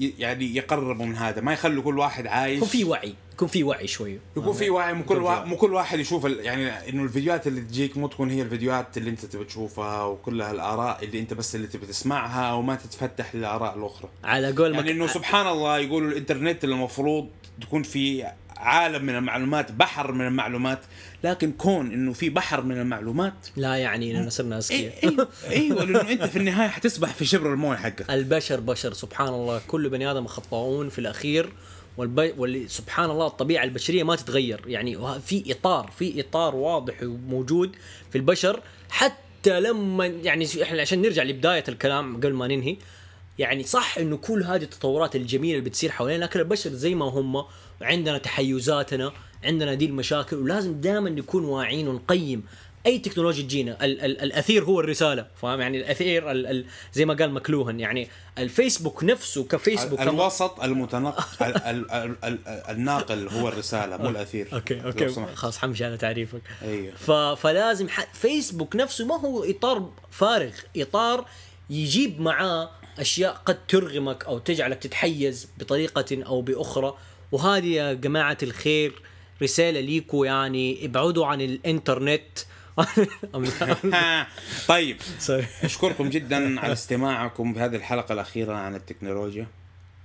يعني 0.00 0.56
يقربوا 0.56 1.06
من 1.06 1.16
هذا 1.16 1.40
ما 1.40 1.52
يخلوا 1.52 1.82
كل 1.82 1.98
واحد 1.98 2.26
عايش. 2.26 2.56
يكون 2.56 2.68
في 2.68 2.84
وعي 2.84 3.14
يكون 3.32 3.48
في 3.48 3.64
وعي 3.64 3.86
شوي. 3.86 4.18
يكون 4.36 4.52
في 4.52 4.70
وعي 4.70 4.94
مو 4.94 5.04
كل. 5.04 5.16
مو 5.44 5.56
كل 5.56 5.74
واحد 5.74 5.98
يشوف 5.98 6.26
ال- 6.26 6.40
يعني 6.44 6.88
إنه 6.88 7.02
الفيديوهات 7.02 7.46
اللي 7.46 7.60
تجيك 7.60 7.96
مو 7.96 8.06
تكون 8.08 8.30
هي 8.30 8.42
الفيديوهات 8.42 8.96
اللي 8.96 9.10
أنت 9.10 9.24
تبي 9.26 9.44
تشوفها 9.44 10.04
وكلها 10.04 10.50
الاراء 10.52 11.04
اللي 11.04 11.20
أنت 11.20 11.34
بس 11.34 11.54
اللي 11.54 11.66
تبي 11.66 11.86
تسمعها 11.86 12.52
وما 12.52 12.74
تتفتح 12.74 13.34
للآراء 13.34 13.78
الأخرى. 13.78 14.08
على 14.24 14.52
قول 14.52 14.74
يعني 14.74 14.90
إنه 14.90 15.06
سبحان 15.06 15.46
الله 15.46 15.78
يقولوا 15.78 16.10
الإنترنت 16.10 16.64
المفروض 16.64 17.28
تكون 17.60 17.82
في 17.82 18.26
عالم 18.56 19.04
من 19.04 19.16
المعلومات 19.16 19.72
بحر 19.72 20.12
من 20.12 20.26
المعلومات 20.26 20.78
لكن 21.24 21.52
كون 21.52 21.92
إنه 21.92 22.12
في 22.12 22.30
بحر 22.30 22.62
من 22.62 22.80
المعلومات 22.80 23.34
لا 23.56 23.76
يعني 23.76 24.10
اننا 24.18 24.30
صرنا 24.30 24.58
اذكياء 24.58 25.04
أيوه 25.04 25.28
إيوه 25.50 25.84
لأنه 25.84 26.10
أنت 26.12 26.24
في 26.24 26.36
النهاية 26.36 26.68
حتسبح 26.68 27.14
في 27.14 27.24
شبر 27.24 27.52
الموية 27.52 27.76
حقك. 27.76 28.10
البشر 28.10 28.60
بشر 28.60 28.92
سبحان 28.92 29.28
الله. 29.28 29.60
كل 29.68 29.88
بني 29.88 30.10
آدم 30.10 30.26
خطاؤون 30.26 30.88
في 30.88 30.98
الأخير 30.98 31.52
والب... 31.96 32.34
واللي 32.38 32.68
سبحان 32.68 33.10
الله 33.10 33.26
الطبيعة 33.26 33.64
البشرية 33.64 34.02
ما 34.02 34.16
تتغير. 34.16 34.60
يعني 34.66 35.20
في 35.20 35.52
إطار 35.52 35.90
في 35.98 36.20
إطار 36.20 36.54
واضح 36.54 37.02
وموجود 37.02 37.76
في 38.10 38.18
البشر. 38.18 38.62
حتى 38.90 39.60
لما 39.60 40.06
يعني 40.06 40.46
إحنا 40.62 40.80
عشان 40.80 41.02
نرجع 41.02 41.22
لبداية 41.22 41.64
الكلام 41.68 42.16
قبل 42.16 42.32
ما 42.32 42.46
ننهي 42.46 42.76
يعني 43.38 43.62
صح 43.62 43.98
إنه 43.98 44.16
كل 44.16 44.42
هذه 44.42 44.62
التطورات 44.62 45.16
الجميلة 45.16 45.58
اللي 45.58 45.70
بتصير 45.70 45.90
حوالينا 45.90 46.24
لكن 46.24 46.40
البشر 46.40 46.70
زي 46.70 46.94
ما 46.94 47.04
هم 47.04 47.44
عندنا 47.82 48.18
تحيزاتنا 48.18 49.12
عندنا 49.44 49.74
دي 49.74 49.84
المشاكل 49.86 50.36
ولازم 50.36 50.80
دائما 50.80 51.10
نكون 51.10 51.44
واعيين 51.44 51.88
ونقيم 51.88 52.42
أي 52.86 52.98
تكنولوجيا 52.98 53.42
تجينا. 53.42 53.84
ال- 53.84 54.00
ال- 54.00 54.20
الأثير 54.20 54.64
هو 54.64 54.80
الرسالة 54.80 55.26
فاهم؟ 55.42 55.60
يعني 55.60 55.78
الأثير 55.78 56.30
ال- 56.30 56.46
ال- 56.46 56.64
زي 56.92 57.04
ما 57.04 57.14
قال 57.14 57.30
مكلوهن 57.32 57.80
يعني 57.80 58.08
الفيسبوك 58.38 59.04
نفسه 59.04 59.44
كفيسبوك 59.44 59.98
كم- 60.00 60.08
الوسط 60.08 60.60
المتنقل 60.60 61.46
ال- 61.46 61.56
ال- 61.90 61.90
ال- 61.90 62.16
ال- 62.24 62.62
الناقل 62.70 63.28
هو 63.28 63.48
الرسالة 63.48 63.96
مو 63.96 64.08
الأثير. 64.08 64.48
okay 64.52 64.84
okay. 64.84 65.08
خلاص 65.34 65.58
حمشي 65.58 65.84
على 65.84 65.96
تعريفك. 65.96 66.40
أيوه 66.62 66.94
ف... 66.94 67.10
فلازم 67.10 67.88
ح... 67.88 68.14
فيسبوك 68.14 68.76
نفسه 68.76 69.06
ما 69.06 69.14
هو 69.20 69.44
إطار 69.44 69.90
فارغ. 70.10 70.52
إطار 70.76 71.24
يجيب 71.70 72.20
معاه 72.20 72.70
أشياء 72.98 73.32
قد 73.32 73.66
ترغمك 73.66 74.24
أو 74.24 74.38
تجعلك 74.38 74.78
تتحيز 74.78 75.48
بطريقة 75.58 76.24
أو 76.26 76.42
بأخرى. 76.42 76.94
وهذه 77.32 77.66
يا 77.66 77.92
جماعة 77.92 78.38
الخير 78.42 79.02
رسالة 79.42 79.80
ليكو 79.80 80.24
يعني 80.24 80.84
ابعدوا 80.84 81.26
عن 81.26 81.40
الإنترنت. 81.40 82.38
طيب. 84.68 84.96
أشكركم 85.64 86.10
جدا 86.10 86.60
على 86.60 86.72
استماعكم 86.72 87.52
بهذه 87.52 87.76
الحلقة 87.76 88.12
الأخيرة 88.12 88.54
عن 88.54 88.74
التكنولوجيا. 88.74 89.46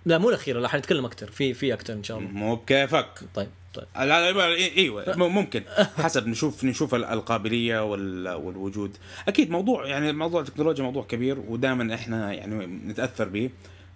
لا 0.05 0.17
مو 0.17 0.29
الأخيرة 0.29 0.59
لا 0.59 0.67
حنتكلم 0.67 1.05
أكثر 1.05 1.31
في 1.31 1.53
في 1.53 1.73
أكثر 1.73 1.93
إن 1.93 2.03
شاء 2.03 2.17
الله. 2.17 2.29
مو 2.29 2.55
بكيفك. 2.55 3.19
طيب. 3.35 3.49
طيب. 3.73 3.85
أيوه 3.97 5.15
ممكن. 5.27 5.63
حسب 5.97 6.27
نشوف 6.27 6.63
نشوف 6.63 6.95
ال- 6.95 7.05
القابلية 7.05 7.83
وال- 7.91 8.27
والوجود. 8.33 8.97
أكيد 9.27 9.51
موضوع 9.51 9.85
يعني 9.87 10.13
موضوع 10.13 10.41
التكنولوجيا 10.41 10.83
موضوع 10.83 11.03
كبير 11.03 11.39
ودائما 11.47 11.95
إحنا 11.95 12.33
يعني 12.33 12.65
نتأثر 12.65 13.27
به 13.29 13.49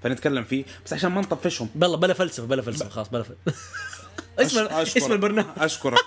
فنتكلم 0.03 0.43
فيه. 0.43 0.63
بس 0.85 0.93
عشان 0.93 1.11
ما 1.11 1.21
نطفشهم. 1.21 1.69
بلا 1.75 1.95
بلا 1.97 2.13
فلسفة 2.13 2.45
بلا 2.47 2.61
فلسفة 2.61 2.89
خلاص 2.89 3.09
بلا 3.09 3.23
فلسفة. 3.23 3.53
اسم. 4.39 4.65
اسم 4.97 5.11
البرنامج. 5.11 5.47
أشكرك. 5.57 5.99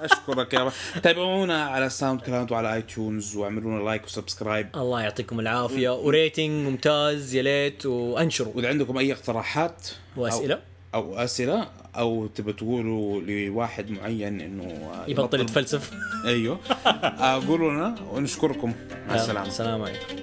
أشكرك 0.00 0.54
يا 0.54 0.64
رب. 0.64 0.72
تابعونا 1.02 1.64
على 1.64 1.90
SoundCloud 1.90 2.52
وعلى 2.52 2.74
iTunes 2.74 3.36
واعملوا 3.36 3.70
لنا 3.78 3.84
like 3.84 4.04
و 4.04 4.10
subscribe. 4.10 4.68
الله 4.76 5.00
يعطيكم 5.02 5.40
العافية. 5.40 5.90
و 5.90 6.01
rating 6.01 6.66
ممتاز 6.68 7.34
يا 7.34 7.42
ليت 7.42 7.86
وأنشروا. 7.86 8.52
وإذا 8.56 8.68
عندكم 8.68 8.98
أي 8.98 9.12
اقتراحات 9.12 9.88
وأسئلة؟ 10.16 10.60
أو 10.94 11.18
أسئلة 11.18 11.68
أو 11.96 12.26
تبى 12.26 12.52
تقولوا 12.52 13.20
لواحد 13.20 13.90
معين 13.90 14.40
إنه 14.40 14.92
يبطل 15.08 15.40
يتفلسف. 15.40 15.90
أيوه. 16.24 16.58
آه، 16.86 17.46
قولوا 17.46 17.72
لنا 17.72 17.94
ونشكركم. 18.12 18.72
مع 19.08 19.14
السلامة. 19.14 19.46
السلام 19.46 19.82
عليكم. 19.82 20.16